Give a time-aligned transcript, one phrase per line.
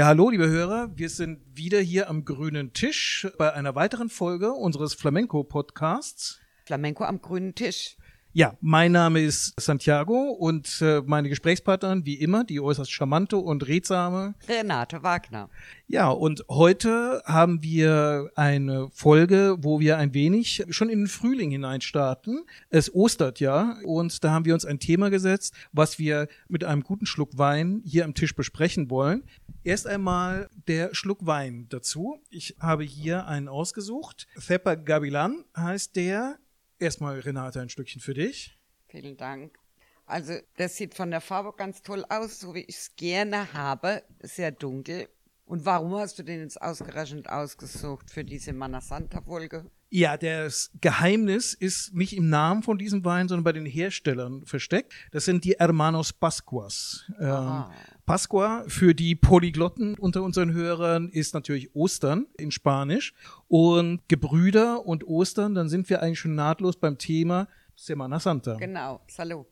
[0.00, 0.88] Ja, hallo, liebe Hörer.
[0.96, 6.40] Wir sind wieder hier am grünen Tisch bei einer weiteren Folge unseres Flamenco-Podcasts.
[6.64, 7.98] Flamenco am grünen Tisch.
[8.32, 13.68] Ja, mein Name ist Santiago und äh, meine Gesprächspartnerin, wie immer, die äußerst charmante und
[13.68, 15.50] redsame Renate Wagner.
[15.86, 21.50] Ja, und heute haben wir eine Folge, wo wir ein wenig schon in den Frühling
[21.50, 22.46] hineinstarten.
[22.70, 26.84] Es ostert ja und da haben wir uns ein Thema gesetzt, was wir mit einem
[26.84, 29.24] guten Schluck Wein hier am Tisch besprechen wollen.
[29.62, 32.20] Erst einmal der Schluck Wein dazu.
[32.30, 34.26] Ich habe hier einen ausgesucht.
[34.46, 36.38] Theppa Gavilan heißt der
[36.80, 38.58] Erstmal, Renate, ein Stückchen für dich.
[38.88, 39.58] Vielen Dank.
[40.06, 44.02] Also, das sieht von der Farbe ganz toll aus, so wie ich es gerne habe.
[44.22, 45.06] Sehr dunkel.
[45.44, 49.70] Und warum hast du den jetzt ausgerechnet ausgesucht für diese Manasanta-Folge?
[49.90, 54.94] Ja, das Geheimnis ist nicht im Namen von diesem Wein, sondern bei den Herstellern versteckt.
[55.10, 57.10] Das sind die Hermanos Pascuas.
[57.20, 57.64] Ähm,
[58.10, 63.14] Pascua für die Polyglotten unter unseren Hörern ist natürlich Ostern in Spanisch.
[63.46, 68.56] Und Gebrüder und Ostern, dann sind wir eigentlich schon nahtlos beim Thema Semana Santa.
[68.56, 69.46] Genau, Salud.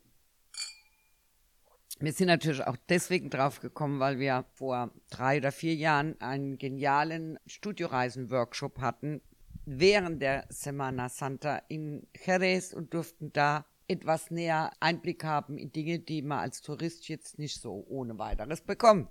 [2.00, 6.58] Wir sind natürlich auch deswegen drauf gekommen, weil wir vor drei oder vier Jahren einen
[6.58, 9.20] genialen Studioreisen-Workshop hatten
[9.66, 15.98] während der Semana Santa in Jerez und durften da etwas näher Einblick haben in Dinge,
[15.98, 19.08] die man als Tourist jetzt nicht so ohne weiteres bekommt.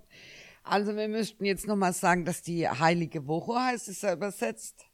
[0.62, 4.87] Also wir müssten jetzt nochmal sagen, dass die Heilige Woche heißt es ja übersetzt.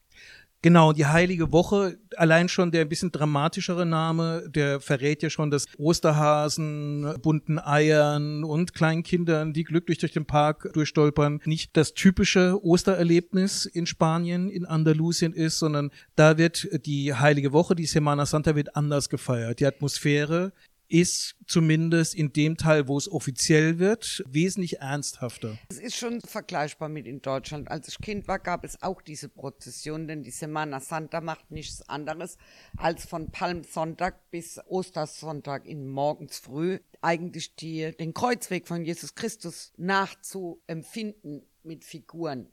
[0.64, 5.50] Genau, die Heilige Woche, allein schon der ein bisschen dramatischere Name, der verrät ja schon,
[5.50, 11.92] dass Osterhasen, bunten Eiern und kleinen Kindern, die glücklich durch den Park durchstolpern, nicht das
[11.92, 18.24] typische Ostererlebnis in Spanien, in Andalusien ist, sondern da wird die Heilige Woche, die Semana
[18.24, 19.60] Santa wird anders gefeiert.
[19.60, 20.54] Die Atmosphäre
[20.88, 25.58] ist zumindest in dem Teil, wo es offiziell wird, wesentlich ernsthafter.
[25.68, 27.70] Es ist schon vergleichbar mit in Deutschland.
[27.70, 31.88] Als ich Kind war, gab es auch diese Prozession, denn die Semana Santa macht nichts
[31.88, 32.36] anderes,
[32.76, 39.72] als von Palmsonntag bis Ostersonntag in morgens früh eigentlich die, den Kreuzweg von Jesus Christus
[39.76, 42.48] nachzuempfinden mit Figuren.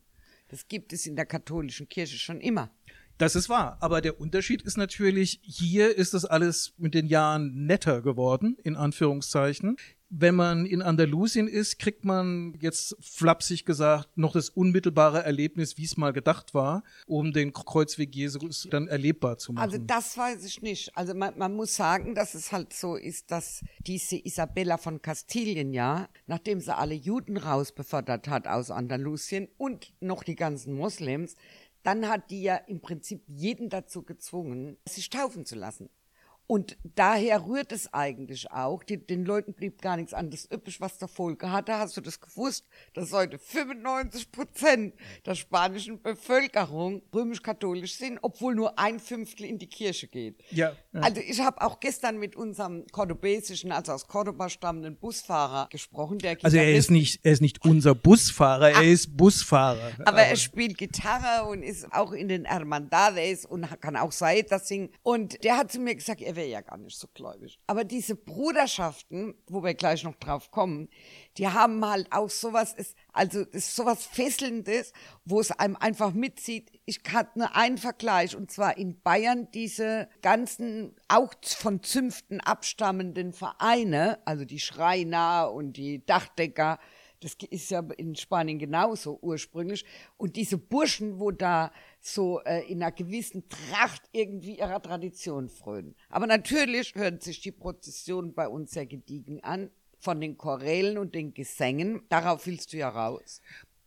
[0.50, 2.70] Das gibt es in der katholischen Kirche schon immer.
[3.18, 3.78] Das ist wahr.
[3.82, 8.76] Aber der Unterschied ist natürlich, hier ist das alles mit den Jahren netter geworden, in
[8.76, 9.78] Anführungszeichen.
[10.14, 15.86] Wenn man in Andalusien ist, kriegt man jetzt flapsig gesagt noch das unmittelbare Erlebnis, wie
[15.86, 19.64] es mal gedacht war, um den Kreuzweg Jesus dann erlebbar zu machen.
[19.64, 20.98] Also das weiß ich nicht.
[20.98, 25.72] Also man, man muss sagen, dass es halt so ist, dass diese Isabella von Kastilien
[25.72, 31.38] ja, nachdem sie alle Juden rausbefördert hat aus Andalusien und noch die ganzen Moslems,
[31.84, 35.90] dann hat die ja im Prinzip jeden dazu gezwungen, sich taufen zu lassen.
[36.52, 38.84] Und daher rührt es eigentlich auch.
[38.84, 41.78] Die, den Leuten blieb gar nichts anderes üppig, was der Folge hatte.
[41.78, 44.94] Hast du das gewusst, dass heute 95 Prozent
[45.26, 50.44] der spanischen Bevölkerung römisch-katholisch sind, obwohl nur ein Fünftel in die Kirche geht?
[50.50, 50.74] Ja.
[50.92, 51.00] ja.
[51.00, 56.20] Also ich habe auch gestern mit unserem kordobesischen, also aus Cordoba stammenden Busfahrer gesprochen.
[56.20, 59.94] Der also er ist nicht, er ist nicht unser Busfahrer, er ist Busfahrer.
[60.00, 64.60] Aber, aber, er spielt Gitarre und ist auch in den Hermandades und kann auch Saeta
[64.60, 64.90] singen.
[65.02, 67.60] Und der hat zu mir gesagt, er wäre ja gar nicht so gläubig.
[67.68, 70.90] Aber diese Bruderschaften, wo wir gleich noch drauf kommen,
[71.38, 74.92] die haben halt auch sowas, ist, also ist sowas Fesselndes,
[75.24, 76.72] wo es einem einfach mitzieht.
[76.86, 83.34] Ich hatte nur einen Vergleich und zwar in Bayern diese ganzen auch von Zünften abstammenden
[83.34, 86.80] Vereine, also die Schreiner und die Dachdecker,
[87.20, 89.86] das ist ja in Spanien genauso ursprünglich.
[90.18, 95.96] Und diese Burschen, wo da so äh, in einer gewissen Tracht irgendwie ihrer Tradition frönen.
[96.10, 101.14] Aber natürlich hören sich die Prozessionen bei uns sehr gediegen an, von den Chorälen und
[101.14, 102.02] den Gesängen.
[102.10, 103.42] Darauf willst du ja raus.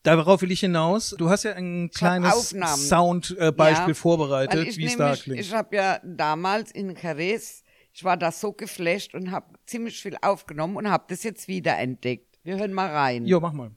[0.05, 1.15] Darauf will ich hinaus.
[1.19, 2.55] Du hast ja ein kleines
[2.89, 5.41] Soundbeispiel ja, vorbereitet, wie es da klingt.
[5.41, 10.17] Ich habe ja damals in Jerez, ich war da so geflasht und habe ziemlich viel
[10.21, 12.39] aufgenommen und habe das jetzt wieder entdeckt.
[12.45, 13.25] Wir hören mal rein.
[13.25, 13.71] Jo, mach mal.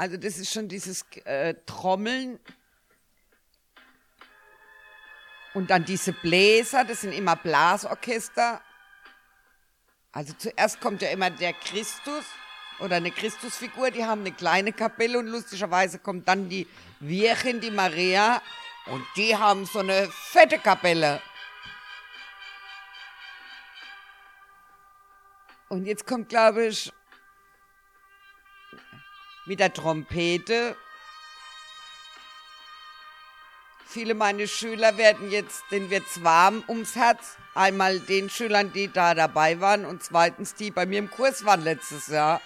[0.00, 2.40] Also das ist schon dieses äh, Trommeln
[5.52, 8.62] und dann diese Bläser, das sind immer Blasorchester.
[10.10, 12.24] Also zuerst kommt ja immer der Christus
[12.78, 16.66] oder eine Christusfigur, die haben eine kleine Kapelle und lustigerweise kommt dann die
[17.00, 18.40] Virgen, die Maria
[18.86, 21.20] und die haben so eine fette Kapelle.
[25.68, 26.90] Und jetzt kommt, glaube ich,
[29.50, 30.76] mit der Trompete
[33.84, 37.36] Viele meiner Schüler werden jetzt, denen wird's warm ums Herz.
[37.56, 41.64] Einmal den Schülern, die da dabei waren und zweitens die bei mir im Kurs waren
[41.64, 42.40] letztes Jahr.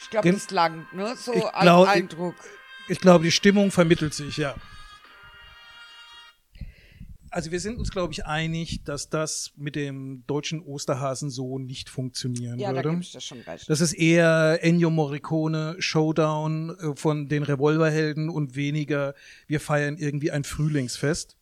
[0.00, 1.14] Ich glaube, das langt, ne?
[1.14, 2.34] So Ich glaub- Eindruck.
[2.88, 4.56] Ich glaube, die Stimmung vermittelt sich, ja.
[7.32, 11.88] Also wir sind uns, glaube ich, einig, dass das mit dem deutschen Osterhasen so nicht
[11.88, 12.90] funktionieren Ja, da würde.
[12.90, 13.70] gebe ich dir schon recht.
[13.70, 19.14] Das ist eher Ennio Morricone Showdown äh, von den Revolverhelden und weniger
[19.46, 21.38] wir feiern irgendwie ein Frühlingsfest.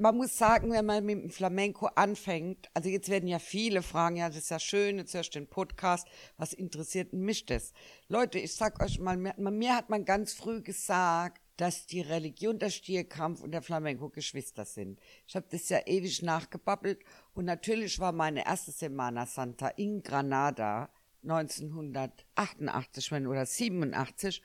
[0.00, 4.16] man muss sagen, wenn man mit dem Flamenco anfängt, also jetzt werden ja viele fragen,
[4.16, 7.72] ja, das ist ja schön, jetzt hörst du den Podcast, was interessiert mich das?
[8.08, 12.58] Leute, ich sag euch mal, mir, mir hat man ganz früh gesagt, dass die Religion,
[12.58, 15.00] der Stierkampf und der Flamenco Geschwister sind.
[15.26, 17.00] Ich habe das ja ewig nachgebabbelt
[17.34, 20.90] und natürlich war meine erste Semana Santa in Granada
[21.22, 24.42] 1988 wenn, oder 87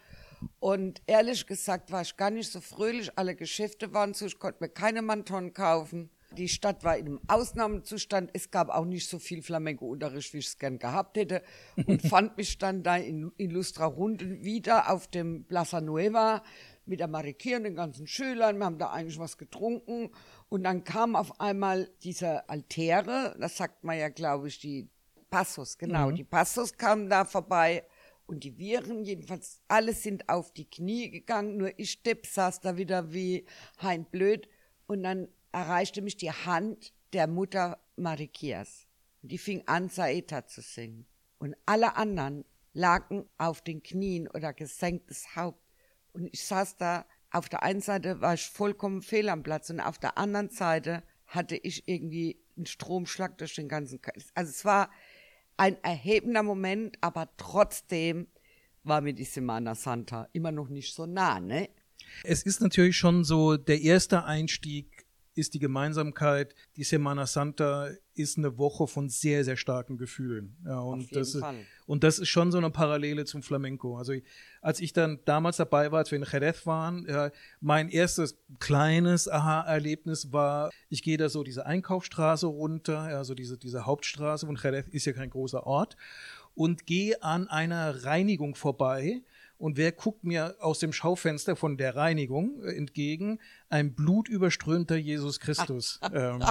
[0.60, 3.12] und ehrlich gesagt war ich gar nicht so fröhlich.
[3.18, 6.10] Alle Geschäfte waren zu, ich konnte mir keine Manton kaufen.
[6.36, 8.32] Die Stadt war in einem Ausnahmezustand.
[8.34, 11.42] Es gab auch nicht so viel Flamenco-Unterricht, wie ich es gern gehabt hätte.
[11.86, 16.44] Und fand mich dann da in Illustra Runden wieder auf dem Plaza Nueva
[16.88, 18.58] mit der Marikia und den ganzen Schülern.
[18.58, 20.10] Wir haben da eigentlich was getrunken.
[20.50, 24.90] Und dann kam auf einmal diese Altäre, das sagt man ja, glaube ich, die
[25.30, 26.12] Passos, genau.
[26.12, 27.84] Die Passos kamen da vorbei
[28.28, 32.78] und die Viren, jedenfalls alle sind auf die Knie gegangen, nur ich Depp saß da
[32.78, 33.46] wieder wie
[33.82, 34.48] Hein Blöd
[34.86, 38.86] und dann erreichte mich die Hand der Mutter Marikias.
[39.22, 41.06] Die fing an, Saeta zu singen.
[41.40, 45.62] Und alle anderen lagen auf den Knien oder gesenktes Haupt.
[46.18, 49.80] Und ich saß da, auf der einen Seite war ich vollkommen fehl am Platz und
[49.80, 54.20] auf der anderen Seite hatte ich irgendwie einen Stromschlag durch den ganzen Körper.
[54.34, 54.90] Also es war
[55.58, 58.28] ein erhebender Moment, aber trotzdem
[58.84, 61.70] war mir die Semana Santa immer noch nicht so nah, ne?
[62.24, 65.06] Es ist natürlich schon so, der erste Einstieg
[65.36, 66.56] ist die Gemeinsamkeit.
[66.78, 70.58] Die Semana Santa ist eine Woche von sehr, sehr starken Gefühlen.
[70.66, 71.66] Ja, und, jeden das, Fall.
[71.88, 73.98] Und das ist schon so eine Parallele zum Flamenco.
[73.98, 74.14] Also
[74.62, 77.32] als ich dann damals dabei war, als wir in Jerez waren, ja,
[77.62, 83.58] mein erstes kleines Aha-Erlebnis war, ich gehe da so diese Einkaufsstraße runter, ja, so diese,
[83.58, 85.96] diese Hauptstraße, und Jerez ist ja kein großer Ort,
[86.56, 89.22] und gehe an einer Reinigung vorbei.
[89.58, 93.40] Und wer guckt mir aus dem Schaufenster von der Reinigung äh, entgegen?
[93.70, 96.00] Ein blutüberströmter Jesus Christus.
[96.14, 96.44] ähm,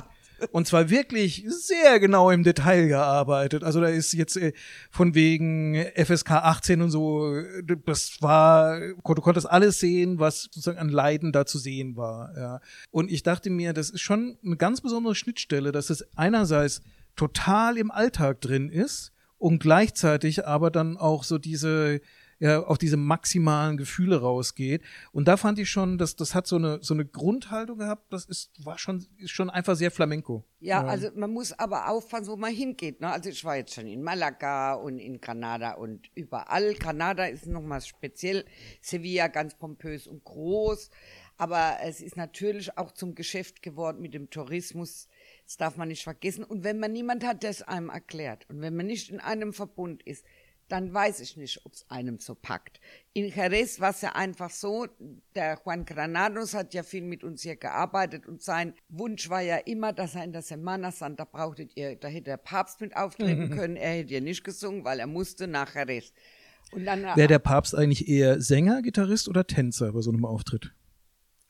[0.51, 3.65] und zwar wirklich sehr genau im Detail gearbeitet.
[3.65, 4.53] Also da ist jetzt äh,
[4.91, 7.35] von wegen FSK 18 und so,
[7.85, 12.37] das war, du konntest alles sehen, was sozusagen an Leiden da zu sehen war.
[12.37, 12.61] Ja.
[12.91, 16.83] Und ich dachte mir, das ist schon eine ganz besondere Schnittstelle, dass es einerseits
[17.17, 22.01] total im Alltag drin ist und gleichzeitig aber dann auch so diese
[22.39, 24.83] ja, auf diese maximalen Gefühle rausgeht.
[25.13, 28.13] Und da fand ich schon, dass das hat so eine so eine Grundhaltung gehabt.
[28.13, 30.45] Das ist war schon ist schon einfach sehr Flamenco.
[30.61, 33.01] Ja, also man muss aber aufpassen, wo man hingeht.
[33.01, 33.11] Ne?
[33.11, 36.75] Also ich war jetzt schon in Malaga und in Granada und überall.
[36.75, 38.45] Granada ist nochmal speziell,
[38.81, 40.91] Sevilla ganz pompös und groß.
[41.39, 45.09] Aber es ist natürlich auch zum Geschäft geworden mit dem Tourismus.
[45.45, 46.45] Das darf man nicht vergessen.
[46.45, 49.53] Und wenn man niemand hat, der es einem erklärt und wenn man nicht in einem
[49.53, 50.25] Verbund ist,
[50.69, 52.81] dann weiß ich nicht, ob es einem so packt.
[53.13, 54.87] In Jerez war es ja einfach so,
[55.35, 59.57] der Juan Granados hat ja viel mit uns hier gearbeitet und sein Wunsch war ja
[59.59, 63.51] immer, dass er in der Semana Santa brauchtet ihr, da hätte der Papst mit auftreten
[63.57, 66.13] können, er hätte ja nicht gesungen, weil er musste nach Jerez.
[66.73, 70.73] Wäre der Papst eigentlich eher Sänger, Gitarrist oder Tänzer bei so einem Auftritt?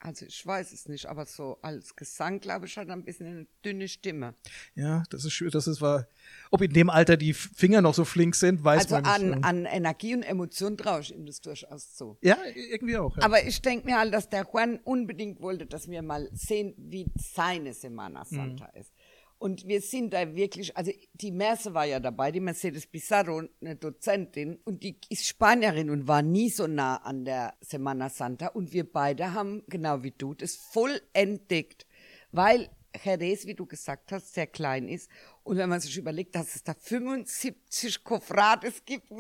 [0.07, 3.27] Also ich weiß es nicht, aber so als Gesang, glaube ich, hat er ein bisschen
[3.27, 4.35] eine dünne Stimme.
[4.77, 6.07] Ja, das ist schön, das ist war.
[6.53, 9.45] Ob in dem Alter die Finger noch so flink sind, weiß Also man nicht.
[9.45, 12.17] an, an Energie und Emotion traue ich ihm das durchaus zu.
[12.23, 13.17] ja, irgendwie auch.
[13.17, 13.25] Ja.
[13.25, 17.07] Aber ich denke mir halt, dass der Juan unbedingt wollte, dass wir mal sehen, wie
[17.17, 18.93] seine Semana Santa ist.
[19.39, 23.77] Und wir sind da wirklich, also die Merce war ja dabei, die Mercedes Pizarro, eine
[23.77, 28.49] Dozentin, und die ist Spanierin und war nie so nah an der Semana Santa.
[28.49, 31.87] Und wir beide haben, genau wie du, das voll entdeckt,
[32.33, 32.71] weil
[33.03, 35.11] Jerez, wie du gesagt hast, sehr klein ist.
[35.43, 39.11] Und wenn man sich überlegt, dass es da 75 Kofrades gibt,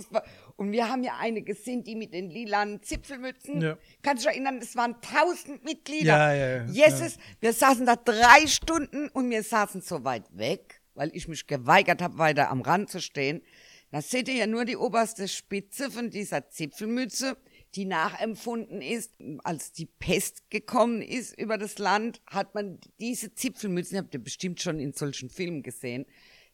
[0.56, 3.60] und wir haben ja eine gesehen, die mit den lilanen Zipfelmützen.
[3.60, 3.78] Ja.
[4.02, 6.06] Kannst du dich erinnern, es waren tausend Mitglieder.
[6.06, 6.64] Ja, ja, ja.
[6.66, 11.46] Jesus, wir saßen da drei Stunden und wir saßen so weit weg, weil ich mich
[11.46, 13.42] geweigert habe, weiter am Rand zu stehen.
[13.90, 17.36] Da seht ihr ja nur die oberste Spitze von dieser Zipfelmütze,
[17.76, 19.12] die nachempfunden ist.
[19.44, 24.60] Als die Pest gekommen ist über das Land, hat man diese Zipfelmützen, habt ihr bestimmt
[24.60, 26.06] schon in solchen Filmen gesehen,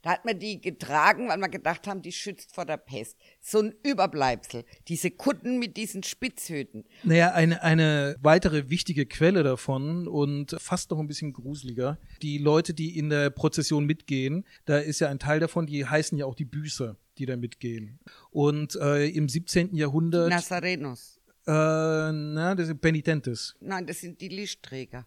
[0.03, 3.17] Da hat man die getragen, weil wir gedacht haben, die schützt vor der Pest.
[3.41, 4.65] So ein Überbleibsel.
[4.89, 6.85] Diese Kutten mit diesen Spitzhüten.
[7.05, 11.99] Naja, eine, eine weitere wichtige Quelle davon und fast noch ein bisschen gruseliger.
[12.21, 16.19] Die Leute, die in der Prozession mitgehen, da ist ja ein Teil davon, die heißen
[16.19, 18.01] ja auch die Büßer, die da mitgehen.
[18.31, 19.75] Und äh, im 17.
[19.75, 20.31] Jahrhundert.
[20.31, 21.21] Nazarenos.
[21.47, 23.55] Äh, na, das sind Penitentes.
[23.61, 25.07] Nein, das sind die Lichtträger.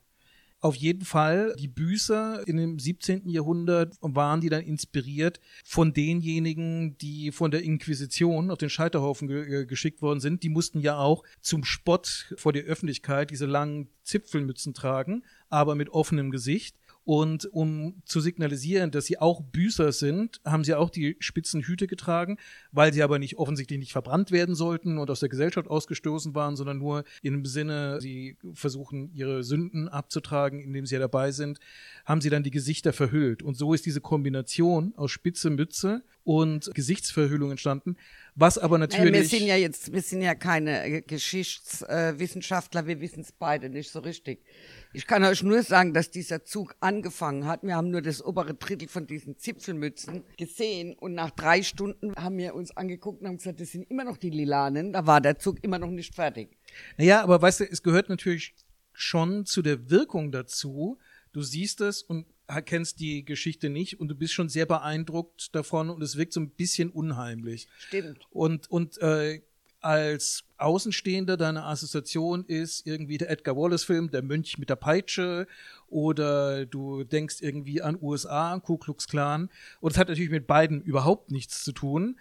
[0.66, 3.30] Auf jeden Fall, die Büßer in dem 17.
[3.30, 9.62] Jahrhundert waren die dann inspiriert von denjenigen, die von der Inquisition auf den Scheiterhaufen ge
[9.62, 10.42] äh, geschickt worden sind.
[10.42, 15.90] Die mussten ja auch zum Spott vor der Öffentlichkeit diese langen Zipfelmützen tragen, aber mit
[15.90, 16.76] offenem Gesicht.
[17.06, 21.86] Und um zu signalisieren, dass sie auch Büßer sind, haben sie auch die spitzen Hüte
[21.86, 22.38] getragen,
[22.72, 26.56] weil sie aber nicht offensichtlich nicht verbrannt werden sollten und aus der Gesellschaft ausgestoßen waren,
[26.56, 31.60] sondern nur dem Sinne, sie versuchen, ihre Sünden abzutragen, indem sie ja dabei sind,
[32.06, 33.44] haben sie dann die Gesichter verhüllt.
[33.44, 37.96] Und so ist diese Kombination aus spitze Mütze und Gesichtsverhüllung entstanden.
[38.34, 39.12] Was aber natürlich.
[39.12, 43.92] Naja, wir sind ja jetzt, wir sind ja keine Geschichtswissenschaftler, wir wissen es beide nicht
[43.92, 44.44] so richtig.
[44.92, 47.64] Ich kann euch nur sagen, dass dieser Zug angefangen hat.
[47.64, 52.38] Wir haben nur das obere Drittel von diesen Zipfelmützen gesehen und nach drei Stunden haben
[52.38, 54.92] wir uns angeguckt und haben gesagt, das sind immer noch die Lilanen.
[54.92, 56.58] Da war der Zug immer noch nicht fertig.
[56.98, 58.56] Naja, aber weißt du, es gehört natürlich
[58.92, 60.98] schon zu der Wirkung dazu.
[61.32, 62.26] Du siehst es und
[62.66, 66.40] kennst die Geschichte nicht und du bist schon sehr beeindruckt davon und es wirkt so
[66.40, 67.68] ein bisschen unheimlich.
[67.80, 68.28] Stimmt.
[68.32, 69.42] Und, und äh,
[69.86, 75.48] als Außenstehender deine Assoziation ist irgendwie der Edgar Wallace-Film, der Mönch mit der Peitsche,
[75.88, 79.50] oder du denkst irgendwie an USA, Ku Klux Klan.
[79.82, 82.20] Und es hat natürlich mit beiden überhaupt nichts zu tun.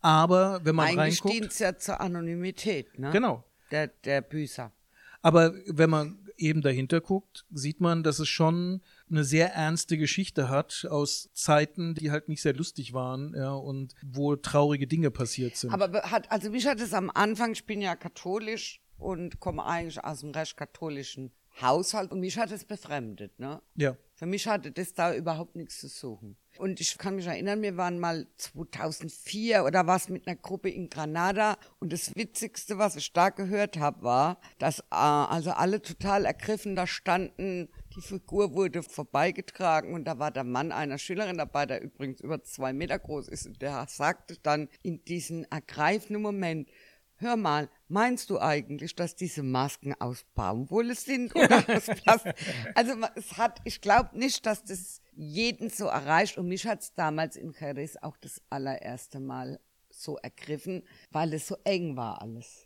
[0.00, 1.34] Aber wenn man Eigentlich reinguckt.
[1.34, 3.10] dient es ja zur Anonymität, ne?
[3.10, 3.44] Genau.
[3.70, 4.72] Der, der Büßer.
[5.20, 10.48] Aber wenn man eben dahinter guckt, sieht man, dass es schon eine sehr ernste Geschichte
[10.48, 15.56] hat aus Zeiten, die halt nicht sehr lustig waren, ja, und wo traurige Dinge passiert
[15.56, 15.72] sind.
[15.72, 20.02] Aber hat, also mich hat es am Anfang, ich bin ja katholisch und komme eigentlich
[20.02, 23.60] aus dem recht katholischen Haushalt und mich hat es befremdet, ne?
[23.76, 23.96] ja.
[24.14, 26.36] Für mich hatte das da überhaupt nichts zu suchen.
[26.58, 30.90] Und ich kann mich erinnern, wir waren mal 2004 oder was mit einer Gruppe in
[30.90, 31.56] Granada.
[31.80, 36.76] Und das Witzigste, was ich da gehört habe, war, dass äh, also alle total ergriffen
[36.76, 37.68] da standen.
[37.96, 42.42] Die Figur wurde vorbeigetragen und da war der Mann einer Schülerin dabei, der übrigens über
[42.42, 43.46] zwei Meter groß ist.
[43.46, 46.68] Und der sagte dann in diesem ergreifenden Moment,
[47.16, 52.34] hör mal, meinst du eigentlich, dass diese Masken aus Baumwolle sind oder aus Plastik?
[52.74, 56.94] Also es hat, ich glaube nicht, dass das jeden so erreicht und mich hat es
[56.94, 62.64] damals in Jerez auch das allererste Mal so ergriffen, weil es so eng war alles.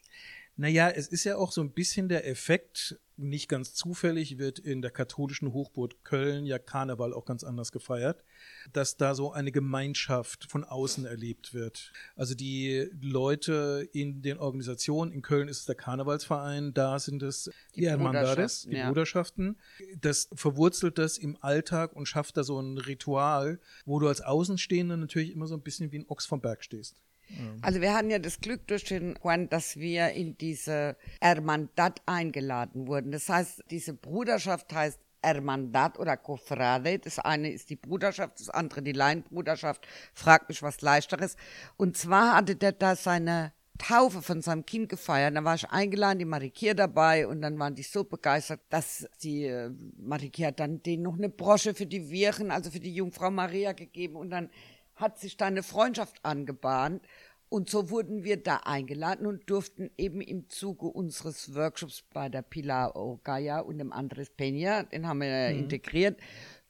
[0.58, 4.82] Naja, es ist ja auch so ein bisschen der Effekt, nicht ganz zufällig wird in
[4.82, 8.24] der katholischen Hochburg Köln ja Karneval auch ganz anders gefeiert,
[8.72, 11.92] dass da so eine Gemeinschaft von außen erlebt wird.
[12.14, 17.50] Also die Leute in den Organisationen, in Köln ist es der Karnevalsverein, da sind es
[17.74, 18.88] die, die Hermandades, die ja.
[18.88, 19.58] Bruderschaften.
[20.00, 24.96] Das verwurzelt das im Alltag und schafft da so ein Ritual, wo du als Außenstehender
[24.96, 27.02] natürlich immer so ein bisschen wie ein Ochs vom Berg stehst.
[27.62, 32.86] Also wir hatten ja das Glück durch den Juan, dass wir in diese Hermandad eingeladen
[32.86, 33.10] wurden.
[33.10, 36.98] Das heißt, diese Bruderschaft heißt Hermandad oder Cofrade.
[36.98, 39.86] Das eine ist die Bruderschaft, das andere die Laienbruderschaft.
[40.14, 41.36] Fragt mich was Leichteres.
[41.76, 45.36] Und zwar hatte der da seine Taufe von seinem Kind gefeiert.
[45.36, 49.44] Da war ich eingeladen, die Marikier dabei und dann waren die so begeistert, dass die
[49.44, 53.30] äh, Marikier hat dann denen noch eine Brosche für die Virgen, also für die Jungfrau
[53.30, 54.48] Maria gegeben und dann
[54.96, 57.02] hat sich da eine Freundschaft angebahnt.
[57.48, 62.42] Und so wurden wir da eingeladen und durften eben im Zuge unseres Workshops bei der
[62.42, 65.60] Pilar Ogaya und dem Andres Peña, den haben wir mhm.
[65.60, 66.18] integriert,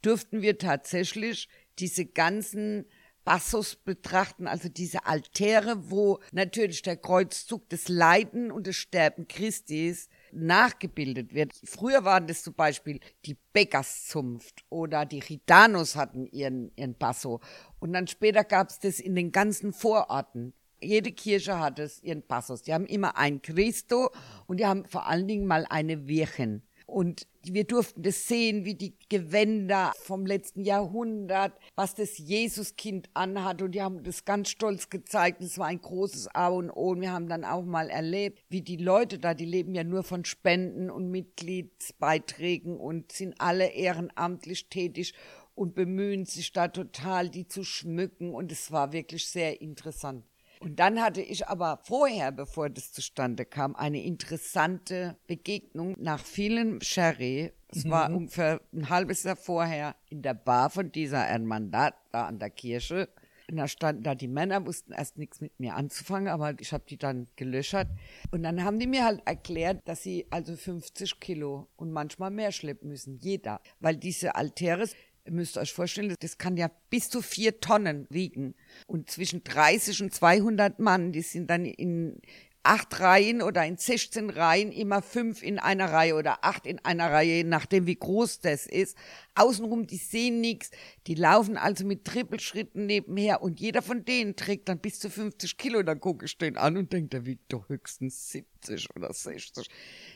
[0.02, 2.84] durften wir tatsächlich diese ganzen
[3.24, 10.08] Bassos betrachten, also diese Altäre, wo natürlich der Kreuzzug des Leiden und des Sterben Christis
[10.32, 11.52] nachgebildet wird.
[11.64, 17.40] Früher waren das zum Beispiel die Bäckerszunft oder die Gitanos hatten ihren, ihren Basso.
[17.78, 20.52] Und dann später gab es das in den ganzen Vororten.
[20.80, 22.62] Jede Kirche hat es ihren Passus.
[22.62, 24.10] Die haben immer ein Christo
[24.46, 26.62] und die haben vor allen Dingen mal eine Virgen.
[26.86, 33.60] Und wir durften das sehen, wie die Gewänder vom letzten Jahrhundert, was das Jesuskind anhat.
[33.60, 35.42] Und die haben das ganz stolz gezeigt.
[35.42, 36.90] Es war ein großes A und O.
[36.90, 40.04] Und wir haben dann auch mal erlebt, wie die Leute da, die leben ja nur
[40.04, 45.12] von Spenden und Mitgliedsbeiträgen und sind alle ehrenamtlich tätig
[45.56, 48.32] und bemühen sich da total, die zu schmücken.
[48.32, 50.24] Und es war wirklich sehr interessant.
[50.60, 56.80] Und dann hatte ich aber vorher, bevor das zustande kam, eine interessante Begegnung nach vielen
[56.80, 57.52] Sherry.
[57.68, 57.90] Es mhm.
[57.90, 62.50] war ungefähr ein halbes Jahr vorher in der Bar von dieser Hermandat da an der
[62.50, 63.08] Kirche.
[63.48, 66.84] Und da standen da die Männer, wussten erst nichts mit mir anzufangen, aber ich habe
[66.88, 67.88] die dann gelöschert.
[68.32, 72.50] Und dann haben die mir halt erklärt, dass sie also 50 Kilo und manchmal mehr
[72.50, 73.60] schleppen müssen, jeder.
[73.78, 74.88] Weil diese Altäre,
[75.26, 78.54] ihr müsst euch vorstellen, das kann ja bis zu vier Tonnen wiegen.
[78.86, 82.20] Und zwischen 30 und 200 Mann, die sind dann in
[82.66, 87.10] acht Reihen oder in 16 Reihen, immer fünf in einer Reihe oder acht in einer
[87.10, 88.96] Reihe, je nachdem wie groß das ist.
[89.36, 90.70] Außenrum, die sehen nichts,
[91.06, 95.56] die laufen also mit Trippelschritten nebenher und jeder von denen trägt dann bis zu 50
[95.56, 95.82] Kilo.
[95.82, 99.68] Dann gucke ich den an und denke, der wiegt doch höchstens 70 oder 60.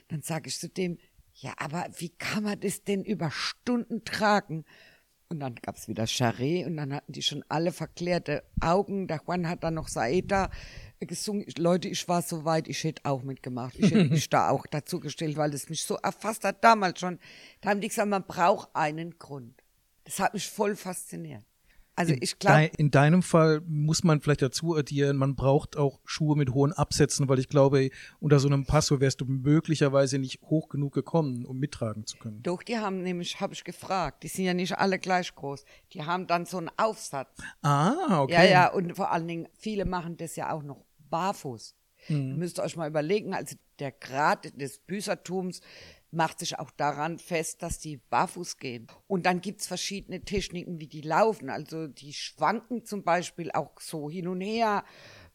[0.08, 0.98] Dann sage ich zu dem,
[1.34, 4.64] ja, aber wie kann man das denn über Stunden tragen?
[5.30, 9.06] Und dann gab's wieder Charret und dann hatten die schon alle verklärte Augen.
[9.06, 10.50] Der Juan hat dann noch Saeta
[10.98, 11.46] gesungen.
[11.56, 13.76] Leute, ich war so weit, ich hätte auch mitgemacht.
[13.78, 17.20] Ich hätte mich da auch dazu gestellt, weil es mich so erfasst hat damals schon.
[17.60, 19.62] Da haben die gesagt, man braucht einen Grund.
[20.02, 21.44] Das hat mich voll fasziniert.
[22.00, 22.70] Also ich glaube.
[22.76, 27.28] In deinem Fall muss man vielleicht dazu addieren, man braucht auch Schuhe mit hohen Absätzen,
[27.28, 31.58] weil ich glaube, unter so einem Passo wärst du möglicherweise nicht hoch genug gekommen, um
[31.58, 32.42] mittragen zu können.
[32.42, 35.64] Doch, die haben nämlich, habe ich gefragt, die sind ja nicht alle gleich groß.
[35.92, 37.36] Die haben dann so einen Aufsatz.
[37.62, 38.32] Ah, okay.
[38.32, 41.74] Ja, ja, und vor allen Dingen, viele machen das ja auch noch barfuß.
[42.08, 42.16] Mhm.
[42.16, 45.60] Ihr müsst euch mal überlegen, also der Grad des Büßertums
[46.12, 48.86] macht sich auch daran fest, dass die barfuß gehen.
[49.06, 51.50] Und dann gibt's verschiedene Techniken, wie die laufen.
[51.50, 54.84] Also die schwanken zum Beispiel auch so hin und her,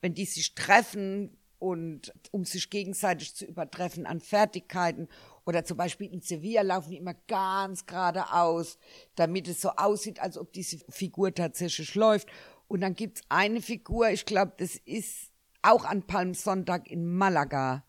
[0.01, 5.07] wenn die sich treffen und um sich gegenseitig zu übertreffen an Fertigkeiten.
[5.45, 8.77] Oder zum Beispiel in Sevilla laufen die immer ganz geradeaus,
[9.15, 12.27] damit es so aussieht, als ob diese Figur tatsächlich läuft.
[12.67, 17.83] Und dann gibt's eine Figur, ich glaube, das ist auch an Palmsonntag in Malaga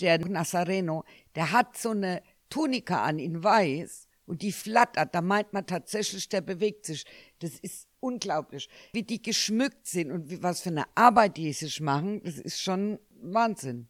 [0.00, 1.04] der Nazareno,
[1.36, 6.28] der hat so eine Tunika an in weiß und die flattert, da meint man tatsächlich,
[6.28, 7.04] der bewegt sich.
[7.38, 8.68] Das ist unglaublich.
[8.92, 12.60] Wie die geschmückt sind und wie, was für eine Arbeit die sich machen, das ist
[12.60, 13.88] schon Wahnsinn.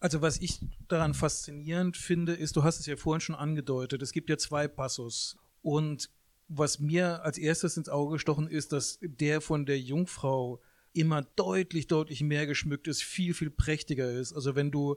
[0.00, 4.12] Also was ich daran faszinierend finde, ist, du hast es ja vorhin schon angedeutet, es
[4.12, 6.10] gibt ja zwei Passus und
[6.46, 11.86] was mir als erstes ins Auge gestochen ist, dass der von der Jungfrau immer deutlich,
[11.86, 14.32] deutlich mehr geschmückt ist, viel, viel prächtiger ist.
[14.32, 14.96] Also wenn du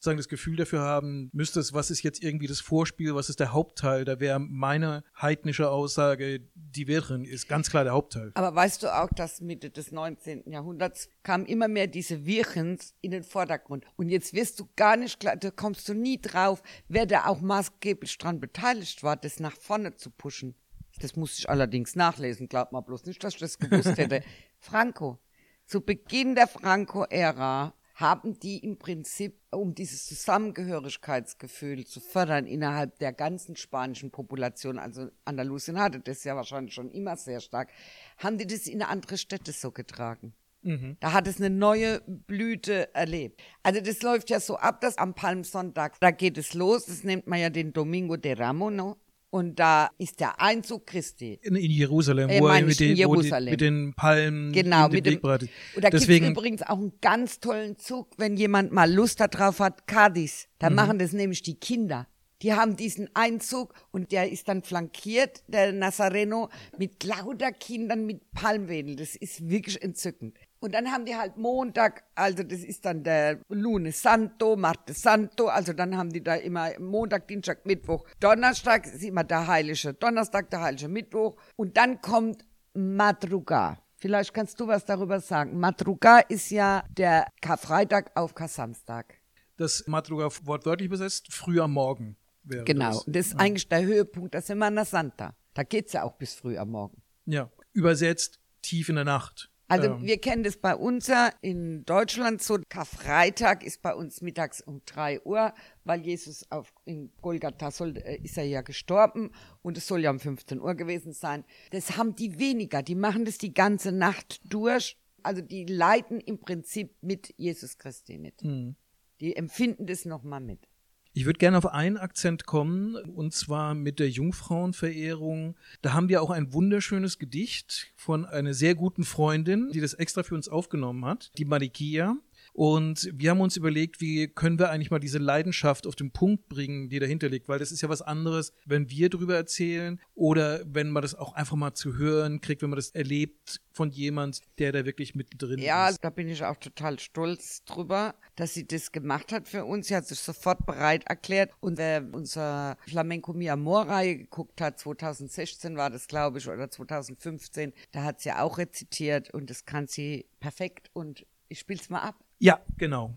[0.00, 3.52] sozusagen das Gefühl dafür haben müsstest, was ist jetzt irgendwie das Vorspiel, was ist der
[3.52, 8.30] Hauptteil, da wäre meine heidnische Aussage, die Wirren ist ganz klar der Hauptteil.
[8.32, 10.50] Aber weißt du auch, dass Mitte des 19.
[10.50, 13.84] Jahrhunderts kamen immer mehr diese Wirchens in den Vordergrund.
[13.96, 17.42] Und jetzt wirst du gar nicht klar, da kommst du nie drauf, wer da auch
[17.42, 20.54] maßgeblich dran beteiligt war, das nach vorne zu pushen.
[21.00, 24.22] Das musste ich allerdings nachlesen, glaubt mal bloß nicht, dass ich das gewusst hätte.
[24.58, 25.18] Franco.
[25.66, 33.12] Zu Beginn der Franco-Ära haben die im Prinzip, um dieses Zusammengehörigkeitsgefühl zu fördern innerhalb der
[33.12, 37.70] ganzen spanischen Population, also Andalusien hatte das ja wahrscheinlich schon immer sehr stark,
[38.18, 40.34] haben die das in andere Städte so getragen.
[40.62, 40.96] Mhm.
[41.00, 43.42] Da hat es eine neue Blüte erlebt.
[43.62, 47.26] Also das läuft ja so ab, dass am Palmsonntag, da geht es los, das nennt
[47.26, 48.96] man ja den Domingo de Ramo, no?
[49.30, 51.38] Und da ist der Einzug Christi.
[51.42, 53.46] In, in Jerusalem, äh, wo er mit, den, Jerusalem.
[53.46, 57.38] Die, mit den Palmen genau, mit dem, Und da gibt es übrigens auch einen ganz
[57.38, 60.48] tollen Zug, wenn jemand mal Lust darauf hat, Cadiz.
[60.58, 60.76] Da mhm.
[60.76, 62.08] machen das nämlich die Kinder.
[62.42, 68.32] Die haben diesen Einzug und der ist dann flankiert, der Nazareno, mit lauter Kindern mit
[68.32, 68.96] Palmwedeln.
[68.96, 70.38] Das ist wirklich entzückend.
[70.60, 75.46] Und dann haben die halt Montag, also das ist dann der Lune Santo, Martes Santo,
[75.46, 80.50] also dann haben die da immer Montag, Dienstag, Mittwoch, Donnerstag ist immer der heilige Donnerstag,
[80.50, 82.44] der heilige Mittwoch und dann kommt
[82.74, 83.78] Madruga.
[83.96, 85.58] Vielleicht kannst du was darüber sagen.
[85.58, 89.14] Madruga ist ja der Karfreitag auf Kasamstag.
[89.56, 92.16] Das Madruga wortwörtlich übersetzt, früh am Morgen.
[92.44, 93.04] Wäre genau, das.
[93.06, 93.38] das ist ja.
[93.38, 95.34] eigentlich der Höhepunkt der Semana Santa.
[95.54, 97.02] Da geht's ja auch bis früh am Morgen.
[97.26, 99.50] Ja, übersetzt tief in der Nacht.
[99.70, 100.02] Also ähm.
[100.02, 102.58] wir kennen das bei uns ja in Deutschland so.
[102.68, 105.54] Karfreitag ist bei uns mittags um drei Uhr,
[105.84, 109.30] weil Jesus auf, in Golgatha soll, äh, ist er ja gestorben
[109.62, 111.44] und es soll ja um 15 Uhr gewesen sein.
[111.70, 112.82] Das haben die weniger.
[112.82, 114.98] Die machen das die ganze Nacht durch.
[115.22, 118.42] Also die leiden im Prinzip mit Jesus Christi mit.
[118.42, 118.74] Mhm.
[119.20, 120.66] Die empfinden das nochmal mit.
[121.12, 125.56] Ich würde gerne auf einen Akzent kommen, und zwar mit der Jungfrauenverehrung.
[125.82, 130.22] Da haben wir auch ein wunderschönes Gedicht von einer sehr guten Freundin, die das extra
[130.22, 132.16] für uns aufgenommen hat, die Marikia.
[132.52, 136.48] Und wir haben uns überlegt, wie können wir eigentlich mal diese Leidenschaft auf den Punkt
[136.48, 140.62] bringen, die dahinter liegt, weil das ist ja was anderes, wenn wir drüber erzählen oder
[140.66, 144.40] wenn man das auch einfach mal zu hören kriegt, wenn man das erlebt von jemand,
[144.58, 145.94] der da wirklich mittendrin ja, ist.
[145.94, 149.88] Ja, da bin ich auch total stolz drüber, dass sie das gemacht hat für uns.
[149.88, 151.52] Sie hat sich sofort bereit erklärt.
[151.60, 157.72] Und wer unser Flamenco Mi Amor-Reihe geguckt hat, 2016 war das, glaube ich, oder 2015,
[157.92, 160.90] da hat sie auch rezitiert und das kann sie perfekt.
[160.92, 162.14] Und ich spiel's mal ab.
[162.38, 163.10] Ja, genau.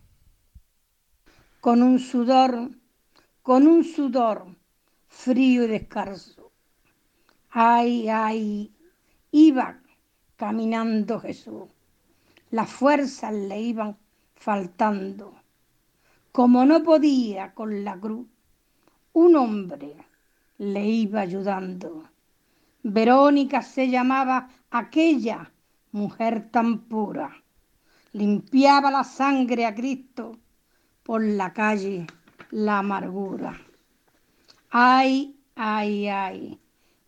[1.62, 2.72] Con un sudor,
[3.42, 4.56] con un sudor
[5.08, 6.52] frío y descalzo.
[7.52, 8.74] Ay, ay,
[9.32, 9.80] iba
[10.36, 11.70] caminando Jesús.
[12.50, 13.98] Las fuerzas le iban
[14.36, 15.36] faltando.
[16.32, 18.28] Como no podía con la cruz,
[19.14, 19.96] un hombre
[20.58, 22.10] le iba ayudando.
[22.82, 25.52] Verónica se llamaba aquella
[25.92, 27.43] mujer tan pura.
[28.14, 30.38] Limpiaba la sangre a Cristo
[31.04, 32.08] por la calle
[32.52, 33.60] la amargura.
[34.70, 36.60] Ay, ay, ay,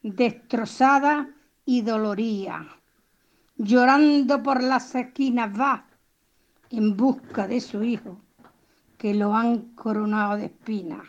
[0.01, 1.29] destrozada
[1.65, 2.67] y doloría
[3.57, 5.85] llorando por las esquinas va
[6.69, 8.17] en busca de su hijo,
[8.97, 11.07] que lo han coronado de espinas.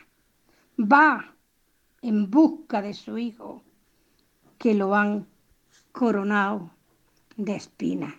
[0.78, 1.34] Va
[2.02, 3.62] en busca de su hijo,
[4.58, 5.26] que lo han
[5.92, 6.70] coronado
[7.36, 8.14] de espinas.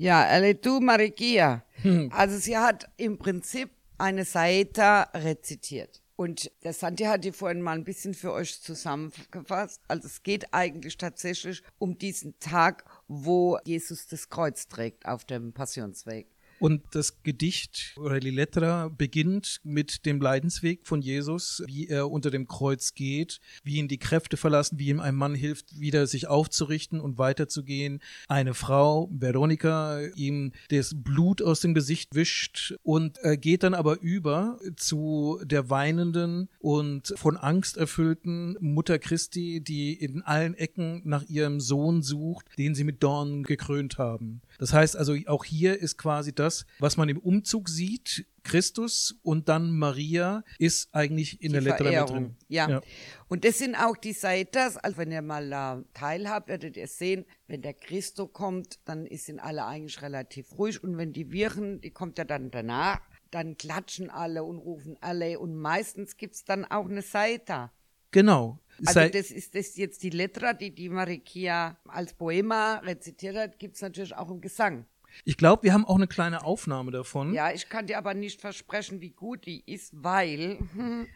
[0.00, 1.62] Ja, alle du, Marikia.
[2.10, 6.00] Also sie hat im Prinzip eine Saeta rezitiert.
[6.16, 9.82] Und der Santi hat die vorhin mal ein bisschen für euch zusammengefasst.
[9.88, 15.52] Also es geht eigentlich tatsächlich um diesen Tag, wo Jesus das Kreuz trägt auf dem
[15.52, 16.28] Passionsweg.
[16.60, 22.30] Und das Gedicht oder die Letra beginnt mit dem Leidensweg von Jesus, wie er unter
[22.30, 26.26] dem Kreuz geht, wie ihn die Kräfte verlassen, wie ihm ein Mann hilft, wieder sich
[26.28, 28.00] aufzurichten und weiterzugehen.
[28.28, 34.58] Eine Frau, Veronika, ihm das Blut aus dem Gesicht wischt und geht dann aber über
[34.76, 41.58] zu der weinenden und von Angst erfüllten Mutter Christi, die in allen Ecken nach ihrem
[41.58, 44.42] Sohn sucht, den sie mit Dornen gekrönt haben.
[44.60, 49.48] Das heißt also, auch hier ist quasi das, was man im Umzug sieht, Christus und
[49.48, 52.36] dann Maria ist eigentlich in die der Letter drin.
[52.48, 52.68] Ja.
[52.68, 52.80] ja.
[53.28, 57.24] Und das sind auch die Seiters, also wenn ihr mal äh, teilhabt, werdet ihr sehen,
[57.46, 61.90] wenn der Christo kommt, dann sind alle eigentlich relativ ruhig und wenn die Viren, die
[61.90, 66.84] kommt ja dann danach, dann klatschen alle und rufen alle und meistens gibt's dann auch
[66.84, 67.70] eine Seite.
[68.10, 68.58] Genau.
[68.86, 73.82] Also das ist das jetzt die Letra, die die Marikia als Poema rezitiert hat, gibt's
[73.82, 74.86] natürlich auch im Gesang.
[75.24, 77.34] Ich glaube, wir haben auch eine kleine Aufnahme davon.
[77.34, 80.58] Ja, ich kann dir aber nicht versprechen, wie gut die ist, weil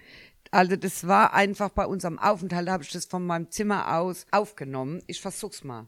[0.50, 4.26] also das war einfach bei unserem Aufenthalt, da habe ich das von meinem Zimmer aus
[4.30, 5.02] aufgenommen.
[5.06, 5.86] Ich versuch's mal.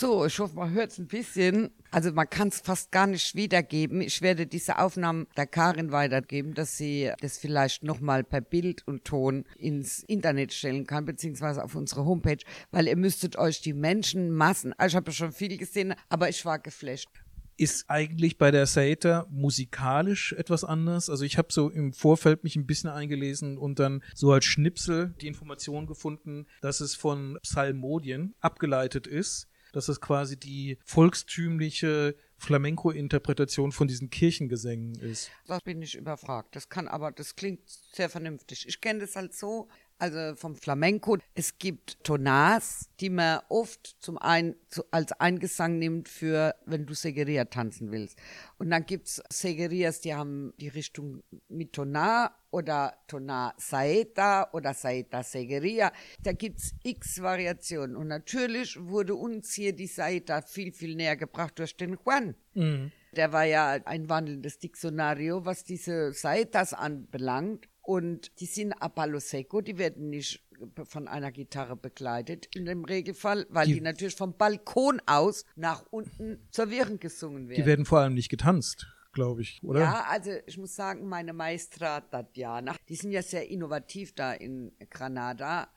[0.00, 1.72] So, ich hoffe, man hört es ein bisschen.
[1.90, 4.00] Also man kann es fast gar nicht wiedergeben.
[4.00, 9.04] Ich werde diese Aufnahmen der Karin weitergeben, dass sie das vielleicht nochmal per Bild und
[9.04, 14.72] Ton ins Internet stellen kann, beziehungsweise auf unsere Homepage, weil ihr müsstet euch die Menschenmassen,
[14.78, 17.10] also ich habe schon viel gesehen, aber ich war geflasht
[17.58, 21.10] ist eigentlich bei der Sater musikalisch etwas anders.
[21.10, 25.14] Also ich habe so im Vorfeld mich ein bisschen eingelesen und dann so als Schnipsel
[25.20, 33.72] die Information gefunden, dass es von Psalmodien abgeleitet ist dass es quasi die volkstümliche Flamenco-Interpretation
[33.72, 35.30] von diesen Kirchengesängen ist.
[35.46, 36.56] Da bin ich überfragt.
[36.56, 38.66] Das kann aber, das klingt sehr vernünftig.
[38.66, 39.68] Ich kenne das halt so,
[40.00, 41.18] also vom Flamenco.
[41.34, 46.94] Es gibt Tonars, die man oft zum einen zu, als Eingesang nimmt für, wenn du
[46.94, 48.18] Segeria tanzen willst.
[48.58, 55.22] Und dann gibt's Segerias, die haben die Richtung mit Tonar oder Tonar Saeta oder Saeta
[55.22, 55.92] Segeria.
[56.22, 57.96] Da gibt's x Variationen.
[57.96, 62.34] Und natürlich wurde uns hier die Saeta viel, viel näher gebracht durch den Juan.
[62.54, 62.92] Mhm.
[63.16, 67.68] Der war ja ein wandelndes Diktionario, was diese Saetas anbelangt.
[67.82, 70.44] Und die sind a palo seco, die werden nicht
[70.84, 75.86] von einer Gitarre begleitet in dem Regelfall, weil die, die natürlich vom Balkon aus nach
[75.90, 77.62] unten zur Viren gesungen werden.
[77.62, 79.80] Die werden vor allem nicht getanzt glaube ich, oder?
[79.80, 84.72] Ja, also ich muss sagen, meine Maestra Tatjana, die sind ja sehr innovativ da in
[84.88, 85.68] Granada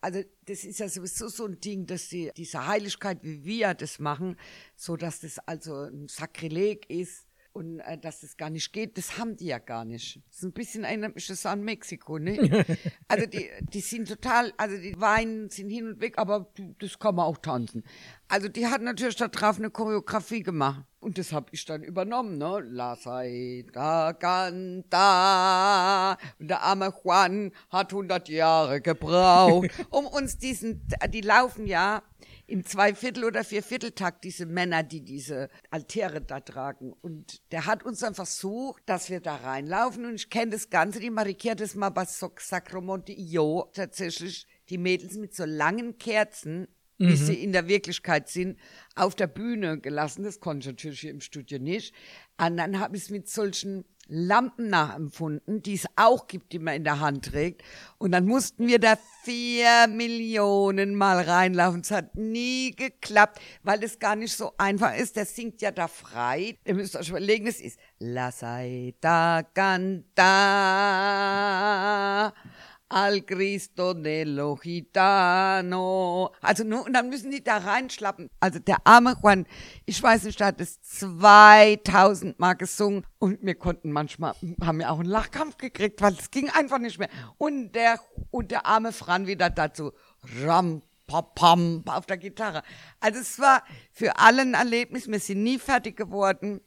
[0.00, 3.98] Also das ist ja sowieso so ein Ding, dass die, diese Heiligkeit, wie wir das
[3.98, 4.36] machen,
[4.74, 9.18] so dass das also ein Sakrileg ist und äh, dass das gar nicht geht, das
[9.18, 10.20] haben die ja gar nicht.
[10.28, 12.64] Das ist ein bisschen das an Mexiko, ne?
[13.08, 17.16] also die, die sind total, also die Weinen sind hin und weg, aber das kann
[17.16, 17.84] man auch tanzen.
[18.28, 20.84] Also die hat natürlich da drauf eine Choreografie gemacht.
[21.00, 22.60] Und das habe ich dann übernommen, ne?
[22.60, 24.98] La Saita canta.
[26.38, 32.02] Und der arme Juan hat 100 Jahre gebraucht, um uns diesen, die laufen ja
[32.50, 36.92] im Zweiviertel- oder Viervierteltakt, diese Männer, die diese Altäre da tragen.
[36.92, 40.04] Und der hat uns dann versucht, dass wir da reinlaufen.
[40.04, 45.14] Und ich kenne das Ganze, die Marikia das mal bei Sacromonte Io, tatsächlich die Mädels
[45.16, 46.68] mit so langen Kerzen
[47.00, 47.16] wie mhm.
[47.16, 48.58] sie in der Wirklichkeit sind,
[48.94, 50.22] auf der Bühne gelassen.
[50.22, 51.94] Das konnte ich natürlich hier im Studio nicht.
[52.36, 56.74] Und dann habe ich es mit solchen Lampen nachempfunden, die es auch gibt, die man
[56.74, 57.62] in der Hand trägt.
[57.98, 61.80] Und dann mussten wir da vier Millionen Mal reinlaufen.
[61.80, 65.16] Es hat nie geklappt, weil es gar nicht so einfach ist.
[65.16, 66.58] Der singt ja da frei.
[66.64, 70.30] Ihr müsst euch überlegen, es ist La Saita Canta
[72.90, 76.32] al Cristo dello Gitano.
[76.40, 78.28] Also nur, und dann müssen die da reinschlappen.
[78.40, 79.46] Also der arme Juan,
[79.86, 84.90] ich weiß nicht, der hat es 2000 Mal gesungen und wir konnten manchmal, haben wir
[84.90, 87.08] auch einen Lachkampf gekriegt, weil es ging einfach nicht mehr.
[87.38, 88.00] Und der,
[88.30, 89.92] und der arme Fran wieder dazu,
[90.42, 92.62] ram, papam, auf der Gitarre.
[92.98, 96.60] Also es war für alle ein Erlebnis, wir sind nie fertig geworden.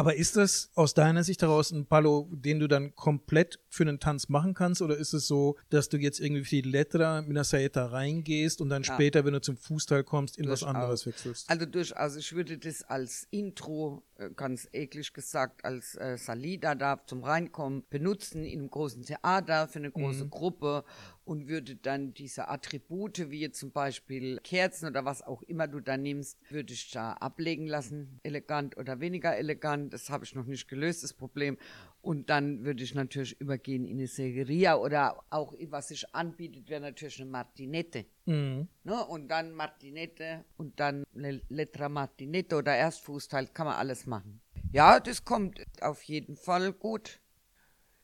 [0.00, 4.00] Aber ist das aus deiner Sicht heraus ein Palo, den du dann komplett für einen
[4.00, 4.80] Tanz machen kannst?
[4.80, 8.62] Oder ist es so, dass du jetzt irgendwie für die Letra mit einer Saeta reingehst
[8.62, 8.94] und dann ja.
[8.94, 10.62] später, wenn du zum Fußteil kommst, in durchaus.
[10.62, 11.50] was anderes wechselst?
[11.50, 12.16] Also durchaus.
[12.16, 14.02] Ich würde das als Intro,
[14.36, 19.78] ganz eklig gesagt, als äh, Salida da zum Reinkommen benutzen in einem großen Theater für
[19.78, 20.30] eine große mhm.
[20.30, 20.84] Gruppe
[21.24, 25.80] und würde dann diese Attribute, wie jetzt zum Beispiel Kerzen oder was auch immer du
[25.80, 29.92] da nimmst, würde ich da ablegen lassen, elegant oder weniger elegant.
[29.92, 31.56] Das habe ich noch nicht gelöst, das Problem.
[32.02, 36.80] Und dann würde ich natürlich übergehen in eine Segeria oder auch, was sich anbietet, wäre
[36.80, 38.06] natürlich eine Martinette.
[38.24, 38.68] Mhm.
[38.84, 39.04] Ne?
[39.06, 44.40] Und dann Martinette und dann Letra Martinette oder Erstfußteil, kann man alles machen.
[44.72, 47.20] Ja, das kommt auf jeden Fall gut.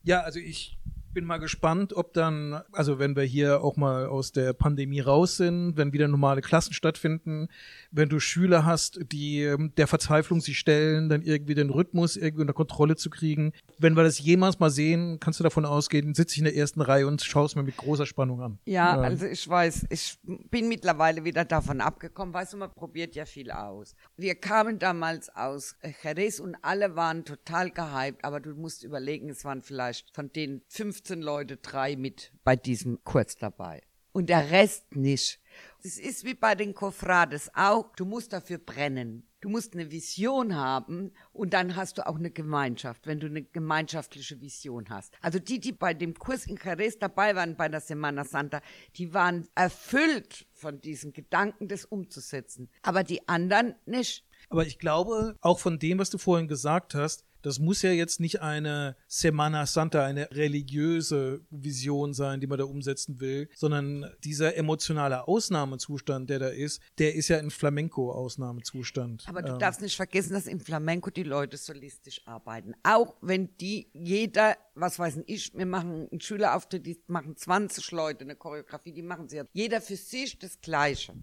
[0.02, 0.76] Ja, also ich
[1.16, 5.38] bin mal gespannt, ob dann, also wenn wir hier auch mal aus der Pandemie raus
[5.38, 7.48] sind, wenn wieder normale Klassen stattfinden,
[7.90, 12.42] wenn du Schüler hast, die ähm, der Verzweiflung sich stellen, dann irgendwie den Rhythmus irgendwie
[12.42, 13.55] unter Kontrolle zu kriegen.
[13.79, 16.83] Wenn wir das jemals mal sehen, kannst du davon ausgehen, sitze ich in der ersten
[16.83, 18.59] Reihe und schaue es mir mit großer Spannung an.
[18.66, 23.14] Ja, ja, also ich weiß, ich bin mittlerweile wieder davon abgekommen, weißt du, man probiert
[23.14, 23.94] ja viel aus.
[24.18, 29.46] Wir kamen damals aus Jerez und alle waren total gehypt, aber du musst überlegen, es
[29.46, 33.81] waren vielleicht von den 15 15 Leute, drei mit bei diesem Kurz dabei.
[34.11, 35.38] Und der Rest nicht.
[35.85, 37.95] Es ist wie bei den Kofrades auch.
[37.95, 39.25] Du musst dafür brennen.
[39.40, 43.42] Du musst eine Vision haben und dann hast du auch eine Gemeinschaft, wenn du eine
[43.42, 45.14] gemeinschaftliche Vision hast.
[45.21, 48.61] Also die, die bei dem Kurs in Jerez dabei waren bei der Semana Santa,
[48.97, 52.69] die waren erfüllt von diesen Gedanken, das umzusetzen.
[52.83, 54.27] Aber die anderen nicht.
[54.49, 58.18] Aber ich glaube, auch von dem, was du vorhin gesagt hast, das muss ja jetzt
[58.18, 64.56] nicht eine Semana Santa, eine religiöse Vision sein, die man da umsetzen will, sondern dieser
[64.56, 69.26] emotionale Ausnahmezustand, der da ist, der ist ja ein Flamenco-Ausnahmezustand.
[69.28, 69.59] Aber du ähm.
[69.61, 72.74] darfst nicht vergessen, dass im Flamenco die Leute solistisch arbeiten.
[72.82, 78.24] Auch wenn die jeder, was weiß ich, wir machen einen Schülerauftritt, die machen 20 Leute
[78.24, 81.14] eine Choreografie, die machen sie ja jeder für sich das Gleiche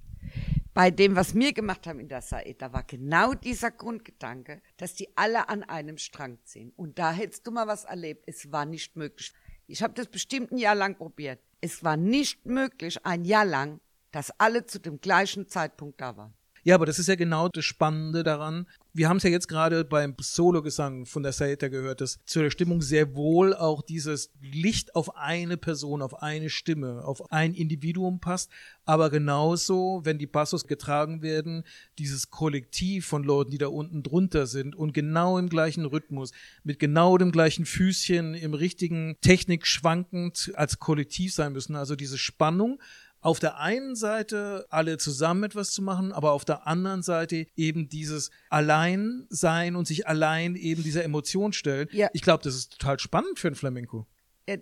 [0.73, 5.15] bei dem, was wir gemacht haben in der Saeta, war genau dieser Grundgedanke, dass die
[5.15, 6.73] alle an einem Strang ziehen.
[6.75, 8.23] Und da hättest du mal was erlebt.
[8.27, 9.33] Es war nicht möglich.
[9.67, 11.39] Ich habe das bestimmt ein Jahr lang probiert.
[11.62, 13.79] Es war nicht möglich, ein Jahr lang,
[14.12, 16.33] dass alle zu dem gleichen Zeitpunkt da waren.
[16.65, 18.67] Ja, aber das ist ja genau das Spannende daran.
[18.93, 22.82] Wir haben es ja jetzt gerade beim Solo-Gesang von der Saeta gehört, dass zur Stimmung
[22.82, 28.49] sehr wohl auch dieses Licht auf eine Person, auf eine Stimme, auf ein Individuum passt.
[28.86, 31.63] Aber genauso, wenn die Passos getragen werden,
[31.97, 36.32] dieses Kollektiv von Leuten, die da unten drunter sind und genau im gleichen Rhythmus,
[36.63, 41.76] mit genau dem gleichen Füßchen, im richtigen Technik schwankend als Kollektiv sein müssen.
[41.76, 42.80] Also diese Spannung
[43.23, 47.89] auf der einen Seite alle zusammen etwas zu machen, aber auf der anderen Seite eben
[47.89, 51.88] dieses Alleinsein und sich allein eben dieser Emotion stellen.
[51.91, 52.09] Ja.
[52.13, 54.05] Ich glaube, das ist total spannend für ein Flamenco.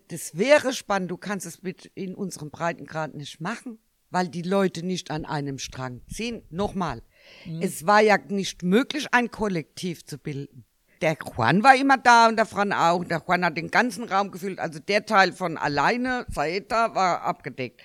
[0.08, 1.10] Das wäre spannend.
[1.10, 3.80] Du kannst es mit in unserem Breitengrad nicht machen,
[4.12, 6.44] weil die Leute nicht an einem Strang ziehen.
[6.52, 7.02] Nochmal.
[7.46, 7.62] Mhm.
[7.64, 10.66] Es war ja nicht möglich, ein Kollektiv zu bilden.
[11.02, 13.04] Der Juan war immer da und der Fran auch.
[13.04, 14.60] Der Juan hat den ganzen Raum gefüllt.
[14.60, 17.82] Also der Teil von alleine, Saeta, war abgedeckt.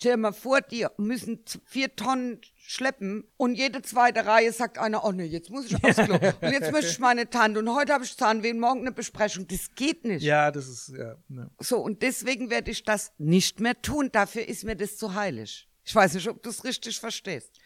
[0.00, 5.04] Stell dir mal vor, die müssen vier Tonnen schleppen und jede zweite Reihe sagt einer,
[5.04, 6.14] oh nee, jetzt muss ich aufs Klo.
[6.40, 9.46] und jetzt möchte ich meine Tante und heute habe ich Zahnweh und morgen eine Besprechung.
[9.46, 10.22] Das geht nicht.
[10.22, 11.16] Ja, das ist, ja.
[11.28, 11.50] Ne.
[11.58, 14.08] So, und deswegen werde ich das nicht mehr tun.
[14.10, 15.68] Dafür ist mir das zu heilig.
[15.84, 17.58] Ich weiß nicht, ob du es richtig verstehst.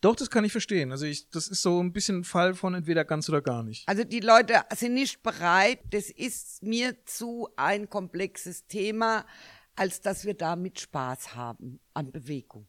[0.00, 0.92] Doch, das kann ich verstehen.
[0.92, 3.86] Also ich, das ist so ein bisschen ein Fall von entweder ganz oder gar nicht.
[3.86, 5.80] Also die Leute sind nicht bereit.
[5.90, 9.26] Das ist mir zu ein komplexes Thema,
[9.76, 12.66] als dass wir damit Spaß haben an Bewegung.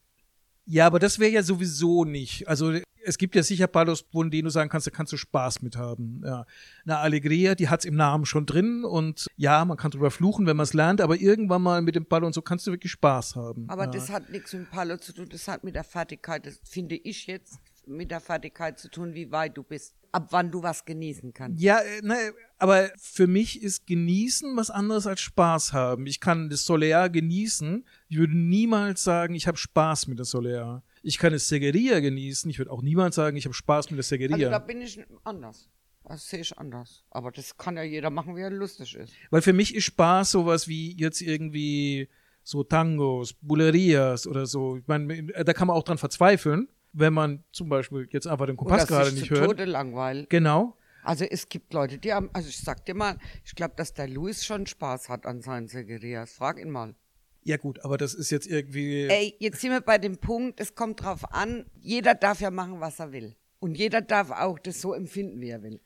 [0.66, 2.48] Ja, aber das wäre ja sowieso nicht.
[2.48, 2.74] Also
[3.06, 5.76] es gibt ja sicher Palos, von denen du sagen kannst, da kannst du Spaß mit
[5.76, 6.22] haben.
[6.26, 6.46] Ja.
[6.86, 10.56] Eine Allegria, die hat's im Namen schon drin und ja, man kann drüber fluchen, wenn
[10.56, 13.36] man es lernt, aber irgendwann mal mit dem Ball und so kannst du wirklich Spaß
[13.36, 13.70] haben.
[13.70, 13.92] Aber ja.
[13.92, 15.28] das hat nichts mit Palo zu tun.
[15.30, 19.32] Das hat mit der Fertigkeit, das finde ich jetzt, mit der Fertigkeit zu tun, wie
[19.32, 19.96] weit du bist.
[20.12, 21.60] Ab wann du was genießen kannst.
[21.60, 22.16] Ja, ne,
[22.60, 26.06] aber für mich ist genießen was anderes als Spaß haben.
[26.06, 27.84] Ich kann das Soleil genießen.
[28.10, 30.84] Ich würde niemals sagen, ich habe Spaß mit der Soleil.
[31.02, 32.48] Ich kann das Segueria genießen.
[32.52, 34.36] Ich würde auch niemals sagen, ich habe Spaß mit der Segueria.
[34.36, 35.68] Also da bin ich anders.
[36.04, 37.04] Das sehe ich anders.
[37.10, 39.14] Aber das kann ja jeder machen, wie er lustig ist.
[39.32, 42.08] Weil für mich ist Spaß sowas wie jetzt irgendwie
[42.44, 44.78] so Tangos, Bullerias oder so.
[44.78, 48.58] Ich meine, da kann man auch dran verzweifeln, wenn man zum Beispiel jetzt einfach den
[48.58, 49.46] Kompass gerade nicht hört.
[49.46, 50.28] Tode langweilen.
[50.30, 50.78] Genau.
[51.04, 54.08] Also es gibt Leute, die haben, also ich sag dir mal, ich glaube, dass der
[54.08, 56.34] Luis schon Spaß hat an seinen Segerias.
[56.34, 56.96] Frag ihn mal.
[57.44, 59.08] Ja gut, aber das ist jetzt irgendwie.
[59.10, 62.80] Ey, jetzt sind wir bei dem Punkt, es kommt drauf an, jeder darf ja machen,
[62.80, 63.36] was er will.
[63.60, 65.82] Und jeder darf auch das so empfinden, wie er will.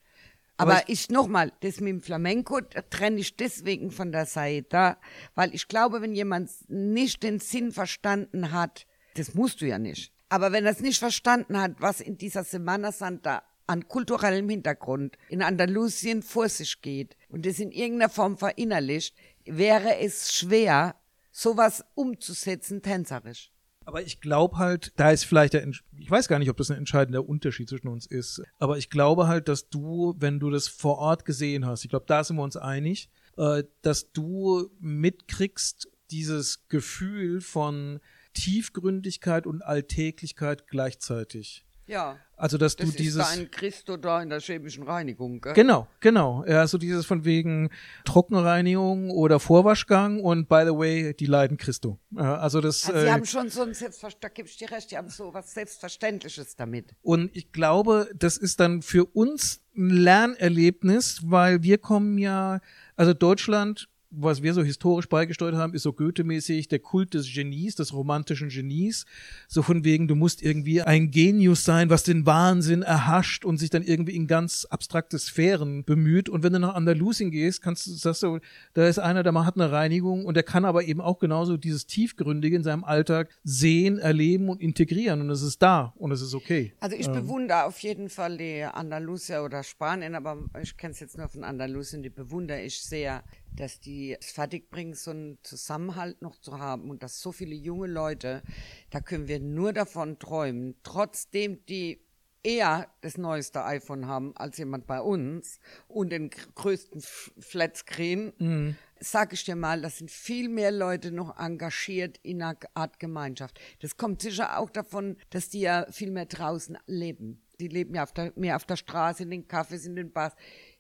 [0.58, 4.98] Aber Aber ich, nochmal, das mit dem Flamenco da trenne ich deswegen von der Saeta,
[5.36, 10.12] weil ich glaube, wenn jemand nicht den Sinn verstanden hat, das musst du ja nicht.
[10.30, 15.18] Aber wenn er es nicht verstanden hat, was in dieser Semana Santa an kulturellem Hintergrund
[15.30, 20.96] in Andalusien vor sich geht und das in irgendeiner Form verinnerlicht, wäre es schwer,
[21.32, 23.52] sowas umzusetzen tänzerisch.
[23.86, 25.66] Aber ich glaube halt, da ist vielleicht der,
[25.98, 29.28] ich weiß gar nicht, ob das ein entscheidender Unterschied zwischen uns ist, aber ich glaube
[29.28, 32.44] halt, dass du, wenn du das vor Ort gesehen hast, ich glaube, da sind wir
[32.44, 38.02] uns einig, äh, dass du mitkriegst dieses Gefühl von
[38.38, 41.66] Tiefgründigkeit und Alltäglichkeit gleichzeitig.
[41.88, 42.18] Ja.
[42.36, 43.26] Also, dass Das du ist dieses.
[43.26, 45.54] da ein Christo da in der chemischen Reinigung, gell?
[45.54, 46.44] Genau, genau.
[46.46, 47.70] Ja, so dieses von wegen
[48.04, 51.98] Trockenreinigung oder Vorwaschgang und by the way, die leiden Christo.
[52.16, 52.86] Also das.
[52.88, 55.10] Also sie äh, haben schon so ein Selbstverständnis, da gebe ich dir recht, die haben
[55.10, 56.94] so was Selbstverständliches damit.
[57.02, 62.60] Und ich glaube, das ist dann für uns ein Lernerlebnis, weil wir kommen ja,
[62.98, 67.76] also Deutschland, was wir so historisch beigesteuert haben, ist so Goethe-mäßig der Kult des Genies,
[67.76, 69.06] des romantischen Genies.
[69.48, 73.70] So von wegen, du musst irgendwie ein Genius sein, was den Wahnsinn erhascht und sich
[73.70, 76.30] dann irgendwie in ganz abstrakte Sphären bemüht.
[76.30, 78.40] Und wenn du nach Andalusien gehst, kannst du, sagst du,
[78.74, 81.86] da ist einer, der macht eine Reinigung und der kann aber eben auch genauso dieses
[81.86, 85.22] Tiefgründige in seinem Alltag sehen, erleben und integrieren.
[85.22, 86.74] Und es ist da und es ist okay.
[86.80, 91.18] Also ich bewundere auf jeden Fall die Andalusier oder Spanien, aber ich kenne es jetzt
[91.18, 93.24] nur von Andalusien, die bewundere ich sehr,
[93.56, 97.88] dass die es fertigbringen, so einen Zusammenhalt noch zu haben und dass so viele junge
[97.88, 98.44] Leute,
[98.90, 102.02] da können wir nur davon träumen, trotzdem die
[102.44, 107.02] eher das neueste iPhone haben als jemand bei uns und den gr- größten
[107.40, 113.00] Flatscreen, sag ich dir mal, das sind viel mehr Leute noch engagiert in einer Art
[113.00, 113.60] Gemeinschaft.
[113.82, 117.42] Das kommt sicher auch davon, dass die ja viel mehr draußen leben.
[117.60, 120.36] Die leben ja auf der, mehr auf der Straße, in den Cafés, in den Bars.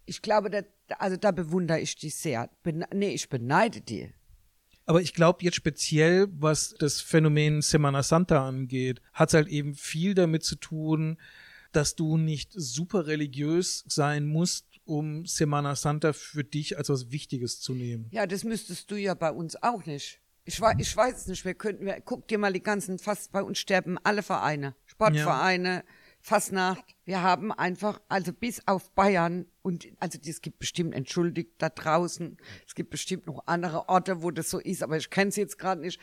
[0.08, 0.62] Ich glaube, da,
[0.98, 2.50] also da bewundere ich die sehr.
[2.64, 4.12] Bene nee, ich beneide die.
[4.86, 9.76] Aber ich glaube jetzt speziell, was das Phänomen Semana Santa angeht, hat es halt eben
[9.76, 11.18] viel damit zu tun,
[11.74, 17.60] dass du nicht super religiös sein musst, um Semana Santa für dich als was Wichtiges
[17.60, 18.08] zu nehmen.
[18.12, 20.22] Ja, das müsstest du ja bei uns auch nicht.
[20.46, 23.34] Ich, wei- ich weiß es nicht, wir könnten, wir, guck dir mal die ganzen, fast
[23.34, 24.74] bei uns sterben alle Vereine.
[24.86, 25.84] Sportvereine,
[26.28, 26.84] Fastnacht.
[27.06, 32.36] Wir haben einfach, also bis auf Bayern und, also es gibt bestimmt, entschuldigt da draußen,
[32.68, 35.58] es gibt bestimmt noch andere Orte, wo das so ist, aber ich kenne es jetzt
[35.58, 36.02] gerade nicht.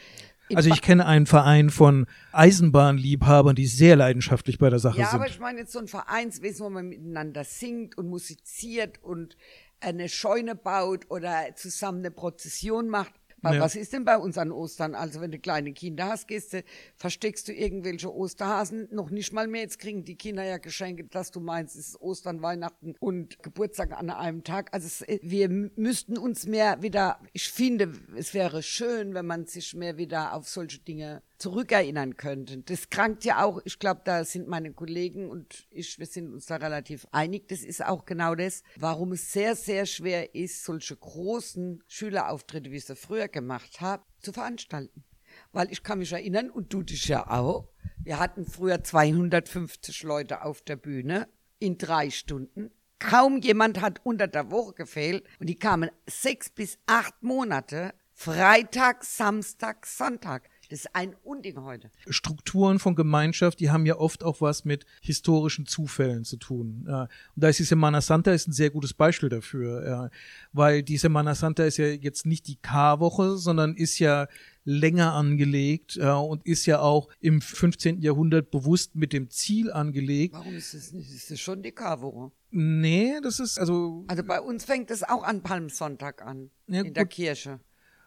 [0.49, 5.09] In Also ich kenne einen Verein von Eisenbahnliebhabern, die sehr leidenschaftlich bei der Sache Ja,
[5.09, 5.21] sind.
[5.21, 9.37] aber ich meine jetzt so ein Vereinswesen, wo man miteinander singt und musiziert und
[9.81, 13.13] eine Scheune baut oder zusammen eine Prozession macht.
[13.45, 13.61] Weil Ja.
[13.61, 14.95] Was ist denn bei uns an Ostern?
[14.95, 16.65] Also wenn du kleine Kinder hast, gehst du,
[16.97, 19.61] versteckst du irgendwelche Osterhasen noch nicht mal mehr.
[19.63, 23.93] Jetzt kriegen die Kinder ja Geschenke, dass du meinst, es ist Ostern, Weihnachten und Geburtstag
[23.93, 24.73] an einem Tag.
[24.73, 29.47] Also es, wir m- müssten uns mehr wieder, ich finde, es wäre schön, wenn man
[29.47, 32.59] sich mehr wieder auf solche Dinge zurückerinnern könnte.
[32.59, 36.47] Das krankt ja auch, ich glaube, da sind meine Kollegen und ich, wir sind uns
[36.47, 37.49] da relativ einig.
[37.49, 42.77] Das ist auch genau das, warum es sehr, sehr schwer ist, solche großen Schülerauftritte, wie
[42.77, 45.05] ich sie früher gemacht habe, zu veranstalten.
[45.53, 47.69] weil ich kann mich erinnern, und du dich ja auch,
[48.03, 51.29] wir hatten früher 250 Leute auf der Bühne
[51.59, 52.71] in drei Stunden.
[52.99, 59.05] Kaum jemand hat unter der Woche gefehlt und die kamen sechs bis acht Monate, Freitag,
[59.05, 60.49] Samstag, Sonntag.
[60.71, 61.91] Das ist ein Unding heute.
[62.09, 66.87] Strukturen von Gemeinschaft, die haben ja oft auch was mit historischen Zufällen zu tun.
[66.87, 70.11] Und da ist die Semana Santa ist ein sehr gutes Beispiel dafür,
[70.53, 74.27] weil die Semana Santa ist ja jetzt nicht die K-Woche, sondern ist ja
[74.67, 78.01] länger angelegt und ist ja auch im 15.
[78.01, 80.35] Jahrhundert bewusst mit dem Ziel angelegt.
[80.35, 81.15] Warum ist es nicht?
[81.15, 82.33] Ist es schon die K-Woche?
[82.51, 84.05] Nee, das ist also.
[84.07, 86.51] Also bei uns fängt es auch an Palmsonntag an.
[86.67, 87.61] Ja, in der Kirche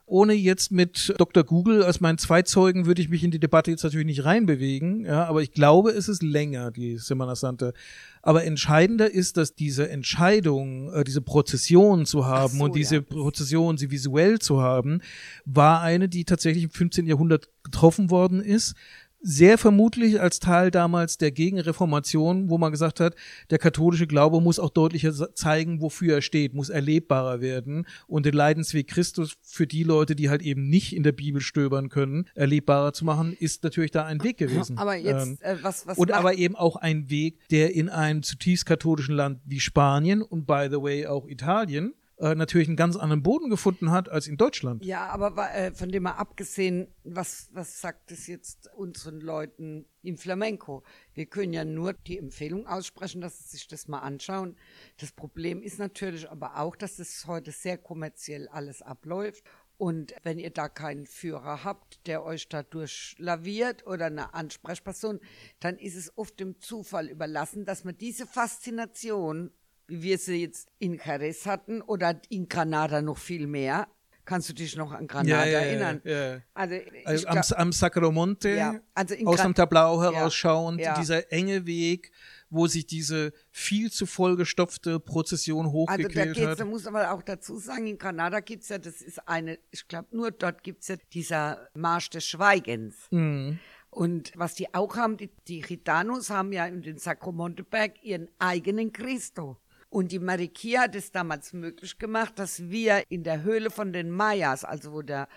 [0.08, 1.44] ohne jetzt mit Dr.
[1.44, 5.26] Google als meinen Zweizeugen würde ich mich in die Debatte jetzt natürlich nicht reinbewegen, ja,
[5.26, 7.74] aber ich glaube, es ist länger, die Semana Santa.
[8.22, 13.02] Aber entscheidender ist, dass diese Entscheidung, äh, diese Prozession zu haben so, und diese ja.
[13.02, 15.02] Prozession, sie visuell zu haben,
[15.44, 17.06] war eine, die tatsächlich im 15.
[17.06, 18.76] Jahrhundert getroffen worden ist
[19.20, 23.16] sehr vermutlich als Teil damals der Gegenreformation, wo man gesagt hat,
[23.50, 28.34] der katholische Glaube muss auch deutlicher zeigen, wofür er steht, muss erlebbarer werden und den
[28.34, 32.94] Leidensweg Christus für die Leute, die halt eben nicht in der Bibel stöbern können, erlebbarer
[32.94, 34.78] zu machen, ist natürlich da ein Weg gewesen.
[34.78, 38.24] Aber jetzt, ähm, äh, was, was und aber eben auch ein Weg, der in einem
[38.24, 42.96] zutiefst katholischen Land wie Spanien und by the way auch Italien äh, natürlich einen ganz
[42.96, 44.84] anderen Boden gefunden hat als in Deutschland.
[44.84, 50.18] Ja, aber äh, von dem mal abgesehen, was, was sagt es jetzt unseren Leuten im
[50.18, 50.84] Flamenco?
[51.14, 54.58] Wir können ja nur die Empfehlung aussprechen, dass sie sich das mal anschauen.
[55.00, 59.44] Das Problem ist natürlich aber auch, dass es heute sehr kommerziell alles abläuft.
[59.78, 65.20] Und wenn ihr da keinen Führer habt, der euch da durchlaviert oder eine Ansprechperson,
[65.60, 69.52] dann ist es oft dem Zufall überlassen, dass man diese Faszination
[69.88, 73.88] wie wir sie jetzt in Jerez hatten oder in Granada noch viel mehr.
[74.26, 76.02] Kannst du dich noch an Granada ja, ja, erinnern?
[76.04, 76.76] Ja, also,
[77.06, 82.12] also am, am Sacromonte, also aus dem Tablau herausschauend, dieser enge Weg,
[82.50, 86.60] wo sich diese viel zu vollgestopfte Prozession hochgequält also da geht's, hat.
[86.60, 90.10] Da muss man auch dazu sagen, in Granada gibt's ja, das ist eine, ich glaube
[90.12, 93.08] nur dort gibt's ja dieser Marsch des Schweigens.
[93.12, 93.60] Mhm.
[93.90, 98.92] Und was die auch haben, die, die Gitanos haben ja in den Sacromonteberg ihren eigenen
[98.92, 99.58] Christo.
[99.90, 104.12] Und die Marikia hat es damals möglich gemacht, dass wir in der Höhle von den
[104.12, 105.28] Mayas, also wo der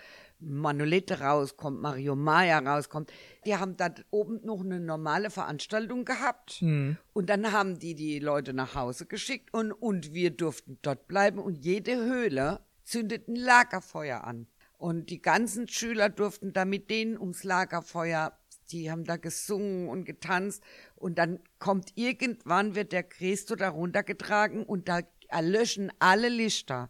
[0.41, 3.11] Manolete rauskommt, Mario Maya rauskommt,
[3.45, 6.61] die haben da oben noch eine normale Veranstaltung gehabt.
[6.61, 6.97] Mhm.
[7.13, 11.39] Und dann haben die die Leute nach Hause geschickt und, und wir durften dort bleiben
[11.39, 14.47] und jede Höhle zündet ein Lagerfeuer an.
[14.77, 18.35] Und die ganzen Schüler durften da mit denen ums Lagerfeuer
[18.71, 20.63] die haben da gesungen und getanzt
[20.95, 26.89] und dann kommt irgendwann, wird der Christo da runtergetragen und da erlöschen alle Lichter.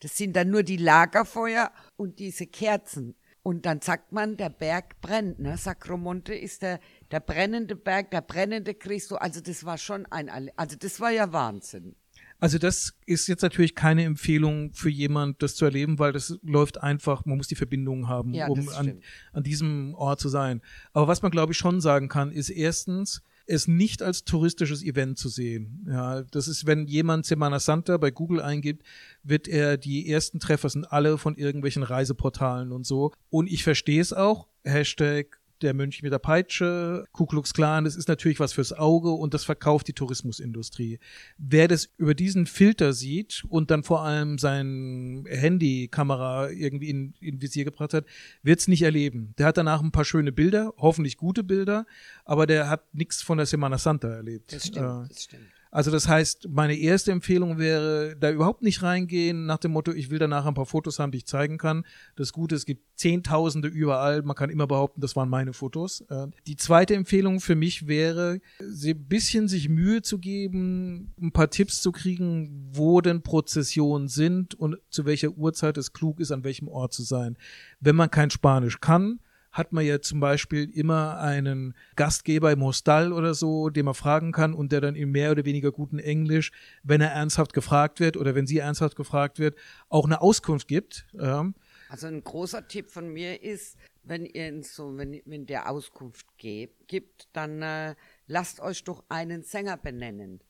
[0.00, 3.16] Das sind dann nur die Lagerfeuer und diese Kerzen.
[3.42, 5.56] Und dann sagt man, der Berg brennt, ne?
[5.56, 6.78] Sacromonte ist der,
[7.10, 9.16] der brennende Berg, der brennende Christo.
[9.16, 11.96] Also das war schon ein, also das war ja Wahnsinn.
[12.40, 16.82] Also das ist jetzt natürlich keine Empfehlung für jemand, das zu erleben, weil das läuft
[16.82, 19.00] einfach, man muss die Verbindung haben, ja, um an,
[19.32, 20.62] an diesem Ort zu sein.
[20.92, 25.18] Aber was man, glaube ich, schon sagen kann, ist erstens, es nicht als touristisches Event
[25.18, 25.84] zu sehen.
[25.88, 28.84] Ja, das ist, wenn jemand Semana Santa bei Google eingibt,
[29.24, 33.12] wird er die ersten Treffer sind alle von irgendwelchen Reiseportalen und so.
[33.28, 34.46] Und ich verstehe es auch.
[34.62, 39.10] Hashtag der Mönch mit der Peitsche, Ku Klux Klan, das ist natürlich was fürs Auge
[39.10, 40.98] und das verkauft die Tourismusindustrie.
[41.38, 47.40] Wer das über diesen Filter sieht und dann vor allem sein Handykamera irgendwie in, in
[47.40, 48.06] Visier gebracht hat,
[48.42, 49.34] wird es nicht erleben.
[49.38, 51.86] Der hat danach ein paar schöne Bilder, hoffentlich gute Bilder,
[52.24, 54.52] aber der hat nichts von der Semana Santa erlebt.
[54.52, 55.59] Das stimmt, äh, das stimmt.
[55.70, 60.10] Also das heißt, meine erste Empfehlung wäre, da überhaupt nicht reingehen nach dem Motto, ich
[60.10, 61.84] will danach ein paar Fotos haben, die ich zeigen kann.
[62.16, 66.00] Das Gute, es gibt Zehntausende überall, man kann immer behaupten, das waren meine Fotos.
[66.10, 71.50] Äh, die zweite Empfehlung für mich wäre, ein bisschen sich Mühe zu geben, ein paar
[71.50, 76.42] Tipps zu kriegen, wo denn Prozessionen sind und zu welcher Uhrzeit es klug ist, an
[76.42, 77.38] welchem Ort zu sein.
[77.78, 79.20] Wenn man kein Spanisch kann,
[79.52, 84.32] hat man ja zum Beispiel immer einen Gastgeber im Hostal oder so, den man fragen
[84.32, 88.16] kann und der dann in mehr oder weniger guten Englisch, wenn er ernsthaft gefragt wird
[88.16, 89.56] oder wenn sie ernsthaft gefragt wird,
[89.88, 91.06] auch eine Auskunft gibt.
[91.12, 91.50] Ja.
[91.88, 96.86] Also ein großer Tipp von mir ist, wenn ihr so, wenn, wenn der Auskunft gebt,
[96.88, 97.94] gibt, dann äh,
[98.26, 100.40] lasst euch doch einen Sänger benennen,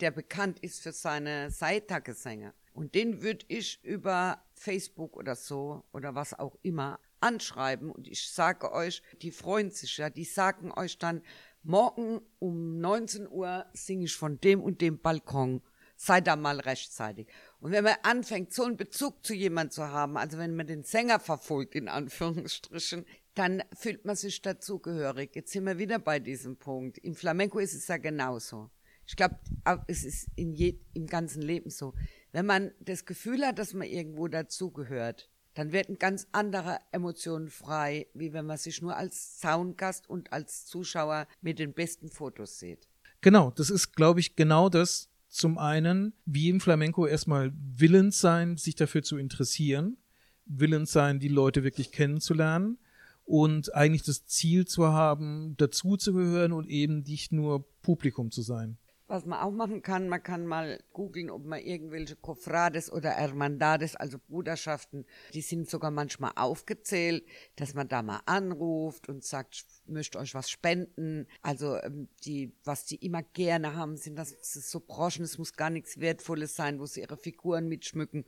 [0.00, 2.54] der bekannt ist für seine Seitagesänge.
[2.72, 8.30] Und den würde ich über Facebook oder so oder was auch immer anschreiben und ich
[8.30, 11.22] sage euch, die freuen sich ja, die sagen euch dann,
[11.62, 15.62] morgen um 19 Uhr singe ich von dem und dem Balkon.
[15.98, 17.26] Seid da mal rechtzeitig.
[17.58, 20.84] Und wenn man anfängt, so einen Bezug zu jemand zu haben, also wenn man den
[20.84, 25.34] Sänger verfolgt, in Anführungsstrichen, dann fühlt man sich dazugehörig.
[25.34, 26.98] Jetzt sind wir wieder bei diesem Punkt.
[26.98, 28.70] Im Flamenco ist es ja genauso.
[29.06, 29.38] Ich glaube,
[29.86, 31.94] es ist in je, im ganzen Leben so.
[32.32, 38.06] Wenn man das Gefühl hat, dass man irgendwo dazugehört, dann werden ganz andere Emotionen frei,
[38.12, 42.86] wie wenn man sich nur als Soundgast und als Zuschauer mit den besten Fotos sieht.
[43.22, 45.08] Genau, das ist, glaube ich, genau das.
[45.28, 49.96] Zum einen, wie im Flamenco erstmal willens sein, sich dafür zu interessieren,
[50.44, 52.78] willens sein, die Leute wirklich kennenzulernen
[53.24, 58.76] und eigentlich das Ziel zu haben, dazuzugehören und eben nicht nur Publikum zu sein.
[59.08, 63.94] Was man auch machen kann, man kann mal googeln, ob man irgendwelche Cofrades oder Hermandades,
[63.94, 70.18] also Bruderschaften, die sind sogar manchmal aufgezählt, dass man da mal anruft und sagt, möchte
[70.18, 71.28] euch was spenden.
[71.40, 75.52] Also ähm, die, was die immer gerne haben, sind das, das so Broschen, es muss
[75.52, 78.24] gar nichts Wertvolles sein, wo sie ihre Figuren mitschmücken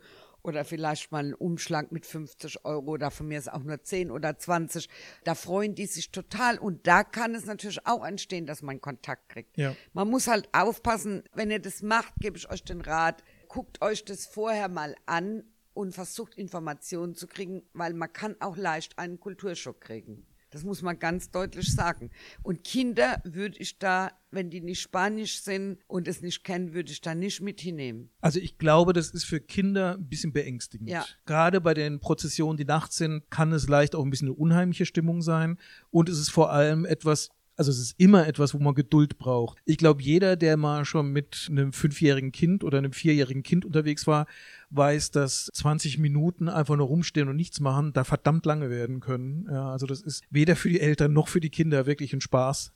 [0.49, 4.11] oder vielleicht mal einen Umschlag mit 50 Euro oder von mir ist auch nur 10
[4.11, 4.89] oder 20.
[5.25, 9.29] Da freuen die sich total und da kann es natürlich auch entstehen, dass man Kontakt
[9.29, 9.57] kriegt.
[9.57, 9.77] Ja.
[9.93, 14.05] Man muss halt aufpassen, wenn ihr das macht, gebe ich euch den Rat, guckt euch
[14.05, 15.45] das vorher mal an
[15.75, 20.27] und versucht Informationen zu kriegen, weil man kann auch leicht einen Kulturschock kriegen.
[20.59, 22.11] Das muss man ganz deutlich sagen.
[22.43, 26.91] Und Kinder würde ich da, wenn die nicht Spanisch sind und es nicht kennen, würde
[26.91, 28.11] ich da nicht mit hinnehmen.
[28.21, 30.91] Also ich glaube, das ist für Kinder ein bisschen beängstigend.
[30.91, 31.07] Ja.
[31.27, 34.85] Gerade bei den Prozessionen, die nachts sind, kann es leicht auch ein bisschen eine unheimliche
[34.85, 35.61] Stimmung sein.
[35.91, 39.59] Und es ist vor allem etwas also es ist immer etwas, wo man Geduld braucht.
[39.65, 44.07] Ich glaube, jeder, der mal schon mit einem fünfjährigen Kind oder einem vierjährigen Kind unterwegs
[44.07, 44.27] war,
[44.71, 49.49] weiß, dass 20 Minuten einfach nur rumstehen und nichts machen, da verdammt lange werden können.
[49.51, 52.73] Ja, also das ist weder für die Eltern noch für die Kinder wirklich ein Spaß.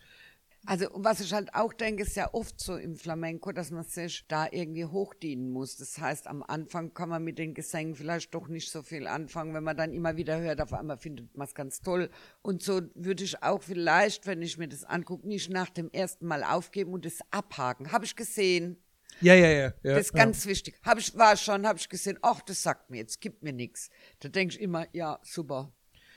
[0.65, 4.25] Also was ich halt auch denke, ist ja oft so im Flamenco, dass man sich
[4.29, 5.77] da irgendwie hochdienen muss.
[5.77, 9.55] Das heißt, am Anfang kann man mit den Gesängen vielleicht doch nicht so viel anfangen,
[9.55, 12.11] wenn man dann immer wieder hört, auf einmal findet man es ganz toll.
[12.43, 16.27] Und so würde ich auch vielleicht, wenn ich mir das angucke, nicht nach dem ersten
[16.27, 17.91] Mal aufgeben und es abhaken.
[17.91, 18.77] Habe ich gesehen.
[19.21, 19.73] Ja, ja, ja.
[19.83, 20.51] ja das ist ganz ja.
[20.51, 20.77] wichtig.
[20.85, 23.91] Hab ich, war schon, habe ich gesehen, ach, das sagt mir jetzt, gibt mir nichts.
[24.21, 25.73] Da denke ich immer, ja, super,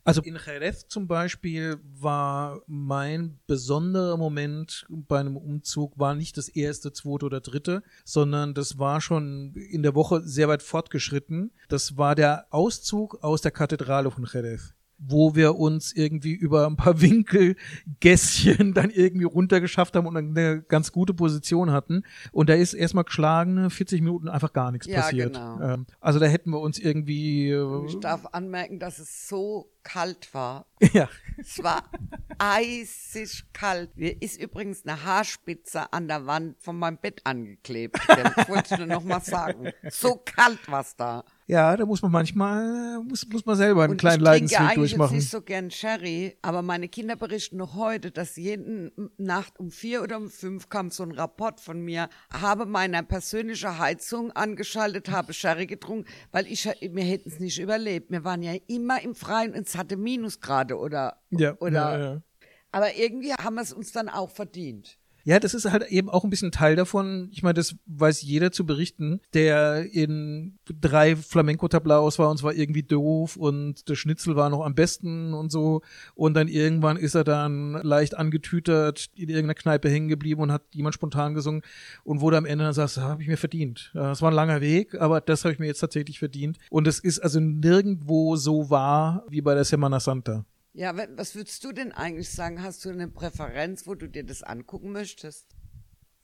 [0.05, 6.47] also in Jerez zum Beispiel war mein besonderer Moment bei einem Umzug war nicht das
[6.47, 11.51] erste, zweite oder dritte, sondern das war schon in der Woche sehr weit fortgeschritten.
[11.69, 16.77] Das war der Auszug aus der Kathedrale von Jerez wo wir uns irgendwie über ein
[16.77, 22.03] paar Winkelgässchen dann irgendwie runtergeschafft haben und eine ganz gute Position hatten.
[22.31, 25.33] Und da ist erstmal geschlagene 40 Minuten einfach gar nichts ja, passiert.
[25.33, 25.59] Genau.
[25.61, 27.53] Ähm, also da hätten wir uns irgendwie.
[27.87, 30.65] Ich darf anmerken, dass es so kalt war.
[30.93, 31.09] Ja.
[31.37, 31.83] Es war
[32.37, 33.97] eisig kalt.
[33.97, 37.99] Mir ist übrigens eine Haarspitze an der Wand von meinem Bett angeklebt.
[38.07, 39.71] Das wollte ich nur noch mal sagen.
[39.89, 41.25] So kalt war es da.
[41.47, 44.83] Ja, da muss man manchmal, muss, muss man selber einen und kleinen Leidensweg durchmachen.
[44.83, 49.59] Ich trinke nicht so gern Sherry, aber meine Kinder berichten noch heute, dass jeden Nacht
[49.59, 54.31] um vier oder um fünf kam so ein Rapport von mir, habe meine persönliche Heizung
[54.31, 58.09] angeschaltet, habe Sherry getrunken, weil ich, wir hätten es nicht überlebt.
[58.09, 62.21] Wir waren ja immer im Freien und es hatte Minusgrade oder, ja, oder, ja, ja.
[62.71, 64.97] aber irgendwie haben wir es uns dann auch verdient.
[65.27, 67.29] Ja, das ist halt eben auch ein bisschen Teil davon.
[67.31, 72.53] Ich meine, das weiß jeder zu berichten, der in drei Flamenco-Tablaos war und es war
[72.53, 75.81] irgendwie doof und der Schnitzel war noch am besten und so.
[76.13, 80.61] Und dann irgendwann ist er dann leicht angetütert in irgendeiner Kneipe hängen geblieben und hat
[80.75, 81.63] jemand spontan gesungen
[82.03, 83.93] und wurde am Ende dann sagt, das habe ich mir verdient.
[83.95, 86.59] Es war ein langer Weg, aber das habe ich mir jetzt tatsächlich verdient.
[86.69, 90.45] Und es ist also nirgendwo so wahr wie bei der Semana Santa.
[90.75, 92.61] Ja, was würdest du denn eigentlich sagen?
[92.61, 95.55] Hast du eine Präferenz, wo du dir das angucken möchtest?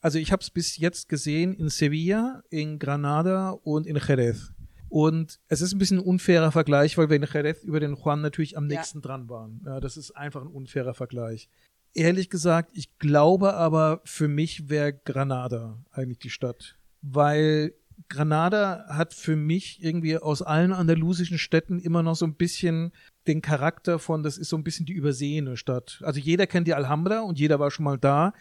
[0.02, 4.52] Also ich habe es bis jetzt gesehen in Sevilla, in Granada und in Jerez.
[4.90, 8.20] Und es ist ein bisschen ein unfairer Vergleich, weil wir in Jerez über den Juan
[8.20, 9.04] natürlich am nächsten ja.
[9.04, 9.62] dran waren.
[9.66, 11.48] Ja, das ist einfach ein unfairer Vergleich.
[11.94, 16.78] Ehrlich gesagt, ich glaube aber, für mich wäre Granada eigentlich die Stadt.
[17.02, 17.74] Weil
[18.10, 22.92] Granada hat für mich irgendwie aus allen andalusischen Städten immer noch so ein bisschen
[23.28, 26.02] den Charakter von, das ist so ein bisschen die übersehene Stadt.
[26.04, 28.34] Also jeder kennt die Alhambra und jeder war schon mal da.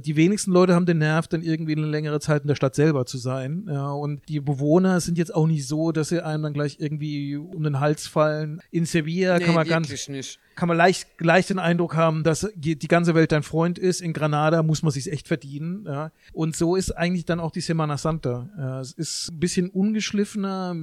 [0.00, 3.06] Die wenigsten Leute haben den Nerv, dann irgendwie eine längere Zeit in der Stadt selber
[3.06, 3.66] zu sein.
[3.68, 7.36] Ja, und die Bewohner sind jetzt auch nicht so, dass sie einem dann gleich irgendwie
[7.36, 8.60] um den Hals fallen.
[8.72, 10.40] In Sevilla nee, kann man ganz, nicht.
[10.56, 14.00] kann man leicht, leicht den Eindruck haben, dass die ganze Welt dein Freund ist.
[14.00, 15.84] In Granada muss man sich echt verdienen.
[15.86, 16.10] Ja.
[16.32, 18.48] Und so ist eigentlich dann auch die Semana Santa.
[18.58, 20.74] Ja, es ist ein bisschen ungeschliffener,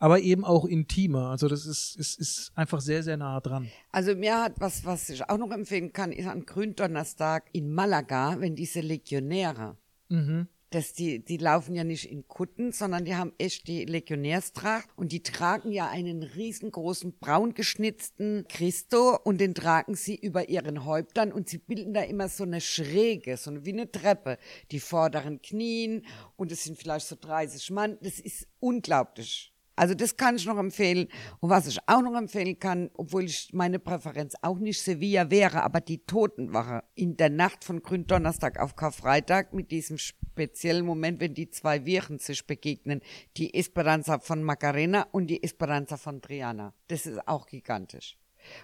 [0.00, 1.30] aber eben auch intimer.
[1.30, 3.68] Also das ist, ist, ist einfach sehr sehr, sehr nah dran.
[3.92, 8.36] Also mir hat was, was ich auch noch empfehlen kann, ist an Gründonnerstag in Malaga,
[8.40, 9.76] wenn diese Legionäre,
[10.08, 10.48] mhm.
[10.70, 15.12] dass die, die laufen ja nicht in Kutten, sondern die haben echt die Legionärstracht und
[15.12, 21.32] die tragen ja einen riesengroßen braun geschnitzten Christo und den tragen sie über ihren Häuptern
[21.32, 24.38] und sie bilden da immer so eine Schräge, so wie eine Treppe,
[24.72, 26.04] die vorderen Knien
[26.36, 27.98] und es sind vielleicht so 30 Mann.
[28.02, 29.55] Das ist unglaublich.
[29.76, 31.08] Also das kann ich noch empfehlen.
[31.40, 35.62] Und was ich auch noch empfehlen kann, obwohl ich meine Präferenz auch nicht Sevilla wäre,
[35.62, 41.34] aber die Totenwache in der Nacht von Gründonnerstag auf Karfreitag mit diesem speziellen Moment, wenn
[41.34, 43.02] die zwei Viren sich begegnen,
[43.36, 46.72] die Esperanza von Macarena und die Esperanza von Triana.
[46.88, 48.18] Das ist auch gigantisch.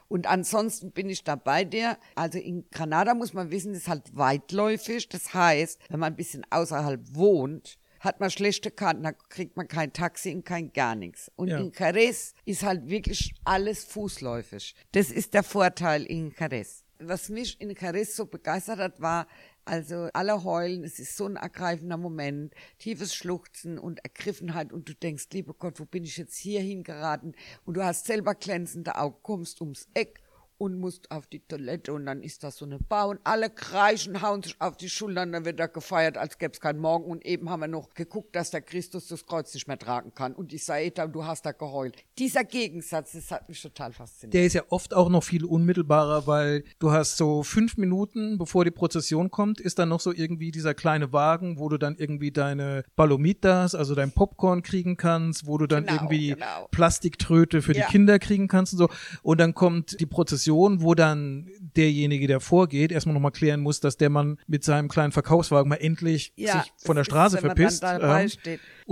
[0.09, 1.99] Und ansonsten bin ich da bei dir.
[2.15, 5.09] Also in Granada muss man wissen, ist halt weitläufig.
[5.09, 9.69] Das heißt, wenn man ein bisschen außerhalb wohnt, hat man schlechte Karten, da kriegt man
[9.69, 11.31] kein Taxi und kein gar nichts.
[11.37, 11.59] Und ja.
[11.59, 14.75] in Jerez ist halt wirklich alles fußläufig.
[14.91, 16.85] Das ist der Vorteil in Jerez.
[16.99, 19.29] Was mich in Jerez so begeistert hat, war,
[19.65, 24.95] also alle heulen, es ist so ein ergreifender Moment, tiefes Schluchzen und Ergriffenheit und du
[24.95, 27.37] denkst, lieber Gott, wo bin ich jetzt hier hingeraten?
[27.65, 30.21] Und du hast selber glänzende Augen, kommst ums Eck
[30.63, 34.23] und musst auf die Toilette und dann ist da so eine Bar und alle kreischen,
[34.23, 37.27] hauen sich auf die Schultern, dann wird da gefeiert, als gäbe es keinen Morgen und
[37.27, 40.53] eben haben wir noch geguckt, dass der Christus das Kreuz nicht mehr tragen kann und
[40.53, 41.97] ich sage, du hast da geheult.
[42.17, 44.35] Dieser Gegensatz, das hat mich total fasziniert.
[44.35, 48.65] Der ist ja oft auch noch viel unmittelbarer, weil du hast so fünf Minuten, bevor
[48.65, 52.31] die Prozession kommt, ist dann noch so irgendwie dieser kleine Wagen, wo du dann irgendwie
[52.31, 56.69] deine Balomitas, also dein Popcorn kriegen kannst, wo du dann genau, irgendwie genau.
[56.71, 57.85] Plastiktröte für ja.
[57.85, 58.89] die Kinder kriegen kannst und so
[59.25, 63.81] und dann kommt die Prozession Situation, wo dann derjenige, der vorgeht, erstmal nochmal klären muss,
[63.81, 67.41] dass der Mann mit seinem kleinen Verkaufswagen mal endlich ja, sich von der Straße ist,
[67.41, 67.85] verpisst.
[67.85, 68.31] Ähm,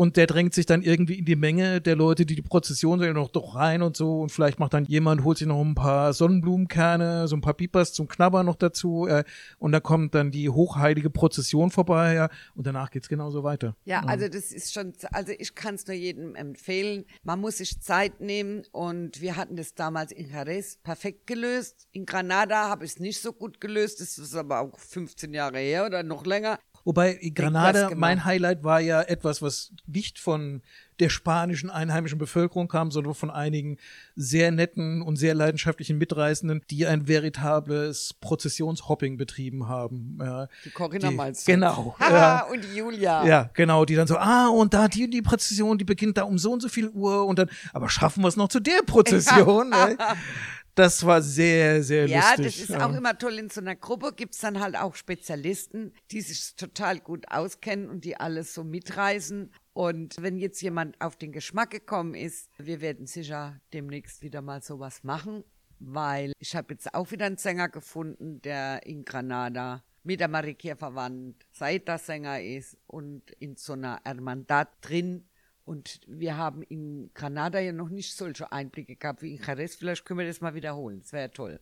[0.01, 3.13] und der drängt sich dann irgendwie in die Menge der Leute, die die Prozession sehen,
[3.13, 4.23] noch doch rein und so.
[4.23, 7.93] Und vielleicht macht dann jemand, holt sich noch ein paar Sonnenblumenkerne, so ein paar Pipers
[7.93, 9.07] zum Knabbern noch dazu.
[9.07, 9.25] Äh,
[9.59, 12.15] und da kommt dann die hochheilige Prozession vorbei.
[12.15, 13.77] Ja, und danach geht's genauso weiter.
[13.85, 17.05] Ja, also das ist schon, also ich kann es nur jedem empfehlen.
[17.23, 21.89] Man muss sich Zeit nehmen und wir hatten das damals in Jerez perfekt gelöst.
[21.93, 24.01] In Granada habe ich es nicht so gut gelöst.
[24.01, 26.59] Das ist aber auch 15 Jahre her oder noch länger.
[26.85, 30.63] Wobei Granada, mein Highlight war ja etwas, was nicht von
[31.01, 33.79] der spanischen einheimischen Bevölkerung kam, sondern von einigen
[34.17, 40.19] sehr netten und sehr leidenschaftlichen Mitreisenden, die ein veritables Prozessionshopping betrieben haben.
[40.21, 41.53] Ja, die Corinna die, meinst du?
[41.53, 41.97] Genau.
[42.01, 43.25] ja, und die Julia.
[43.25, 46.39] Ja, genau, die dann so, ah, und da die, die Prozession, die beginnt da um
[46.39, 49.75] so und so viel Uhr und dann, aber schaffen wir es noch zu der Prozession?
[50.75, 52.39] Das war sehr, sehr ja, lustig.
[52.39, 53.39] Ja, das ist auch immer toll.
[53.39, 57.89] In so einer Gruppe gibt es dann halt auch Spezialisten, die sich total gut auskennen
[57.89, 59.53] und die alles so mitreisen.
[59.73, 64.63] Und wenn jetzt jemand auf den Geschmack gekommen ist, wir werden sicher demnächst wieder mal
[64.63, 65.45] sowas machen,
[65.79, 70.77] weil ich habe jetzt auch wieder einen Sänger gefunden, der in Granada mit der Marikia
[70.77, 75.25] verwandt, Saita-Sänger ist und in so einer Hermandad drin
[75.71, 79.77] und wir haben in Granada ja noch nicht solche Einblicke gehabt wie in Jerez.
[79.77, 80.99] Vielleicht können wir das mal wiederholen.
[81.01, 81.61] Das wäre ja toll.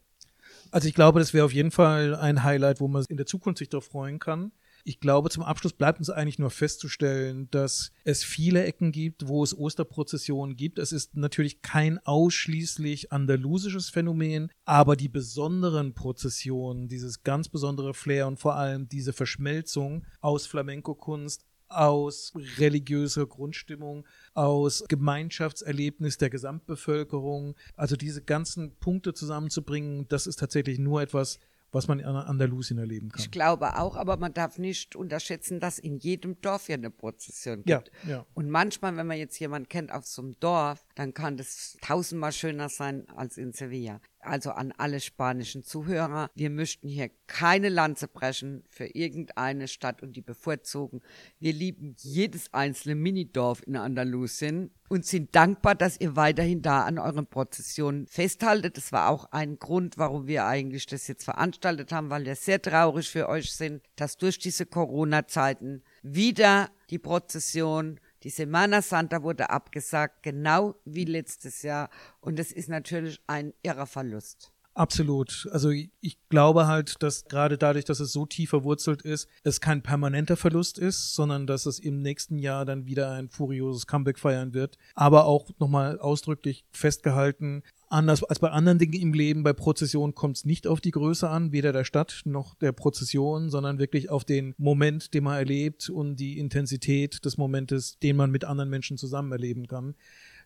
[0.70, 3.58] Also ich glaube, das wäre auf jeden Fall ein Highlight, wo man in der Zukunft
[3.58, 4.50] sich darauf freuen kann.
[4.82, 9.44] Ich glaube, zum Abschluss bleibt uns eigentlich nur festzustellen, dass es viele Ecken gibt, wo
[9.44, 10.78] es Osterprozessionen gibt.
[10.78, 18.26] Es ist natürlich kein ausschließlich andalusisches Phänomen, aber die besonderen Prozessionen, dieses ganz besondere Flair
[18.26, 27.54] und vor allem diese Verschmelzung aus Flamenco-Kunst, aus religiöser Grundstimmung, aus Gemeinschaftserlebnis der Gesamtbevölkerung.
[27.76, 31.38] Also diese ganzen Punkte zusammenzubringen, das ist tatsächlich nur etwas,
[31.70, 33.20] was man in Andalusien erleben kann.
[33.20, 37.62] Ich glaube auch, aber man darf nicht unterschätzen, dass in jedem Dorf ja eine Prozession
[37.64, 37.90] gibt.
[38.04, 38.26] Ja, ja.
[38.34, 42.32] Und manchmal, wenn man jetzt jemanden kennt auf so einem Dorf, dann kann das tausendmal
[42.32, 48.08] schöner sein als in Sevilla also an alle spanischen Zuhörer, wir möchten hier keine Lanze
[48.08, 51.00] brechen für irgendeine Stadt und die bevorzugen.
[51.38, 56.98] Wir lieben jedes einzelne Minidorf in Andalusien und sind dankbar, dass ihr weiterhin da an
[56.98, 58.76] euren Prozessionen festhaltet.
[58.76, 62.60] Das war auch ein Grund, warum wir eigentlich das jetzt veranstaltet haben, weil wir sehr
[62.60, 69.50] traurig für euch sind, dass durch diese Corona-Zeiten wieder die Prozession die Semana Santa wurde
[69.50, 71.90] abgesagt, genau wie letztes Jahr.
[72.20, 74.52] Und es ist natürlich ein irrer Verlust.
[74.78, 75.48] Absolut.
[75.50, 79.82] Also ich glaube halt, dass gerade dadurch, dass es so tief verwurzelt ist, es kein
[79.82, 84.54] permanenter Verlust ist, sondern dass es im nächsten Jahr dann wieder ein furioses Comeback feiern
[84.54, 84.78] wird.
[84.94, 90.36] Aber auch nochmal ausdrücklich festgehalten, Anders als bei anderen Dingen im Leben, bei Prozession kommt
[90.36, 94.24] es nicht auf die Größe an, weder der Stadt noch der Prozession, sondern wirklich auf
[94.24, 98.98] den Moment, den man erlebt und die Intensität des Momentes, den man mit anderen Menschen
[98.98, 99.94] zusammen erleben kann.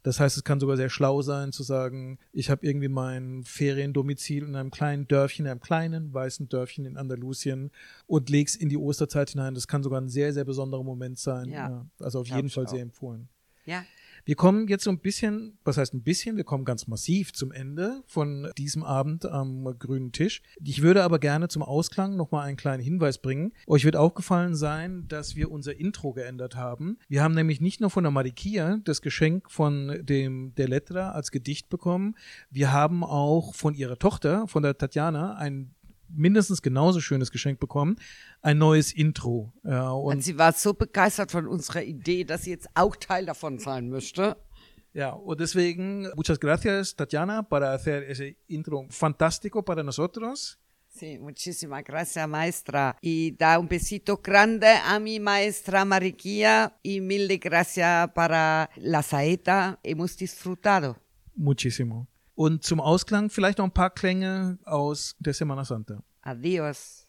[0.04, 4.44] Das heißt, es kann sogar sehr schlau sein zu sagen, ich habe irgendwie mein Feriendomizil
[4.44, 7.70] in einem kleinen Dörfchen, in einem kleinen weißen Dörfchen in Andalusien
[8.06, 9.54] und leg's in die Osterzeit hinein.
[9.54, 11.50] Das kann sogar ein sehr, sehr besonderer Moment sein.
[11.50, 11.68] Ja.
[11.68, 13.28] Ja, also auf jeden Fall sehr empfohlen.
[13.64, 13.84] Ja.
[14.24, 17.50] Wir kommen jetzt so ein bisschen, was heißt ein bisschen, wir kommen ganz massiv zum
[17.50, 20.42] Ende von diesem Abend am grünen Tisch.
[20.62, 23.52] Ich würde aber gerne zum Ausklang nochmal einen kleinen Hinweis bringen.
[23.66, 26.98] Euch wird aufgefallen sein, dass wir unser Intro geändert haben.
[27.08, 31.32] Wir haben nämlich nicht nur von der Marikia das Geschenk von dem der Letra als
[31.32, 32.14] Gedicht bekommen,
[32.50, 35.74] wir haben auch von ihrer Tochter, von der Tatjana, ein
[36.14, 37.96] mindestens genauso schönes Geschenk bekommen,
[38.40, 39.52] ein neues Intro.
[39.64, 43.26] Ja, Und und sie war so begeistert von unserer Idee, dass sie jetzt auch Teil
[43.26, 44.36] davon sein möchte.
[44.94, 50.58] Ja, und deswegen, muchas gracias, Tatjana, para hacer ese intro fantástico para nosotros.
[50.94, 52.98] Sí, muchísimas gracias, maestra.
[53.00, 59.80] Y da un besito grande a mi maestra Mariquía y mil gracias para la saeta.
[59.82, 60.98] Hemos disfrutado.
[61.34, 62.11] Muchísimo.
[62.34, 66.02] Und zum Ausklang vielleicht noch ein paar Klänge aus der Semana Santa.
[66.22, 67.01] Adiós.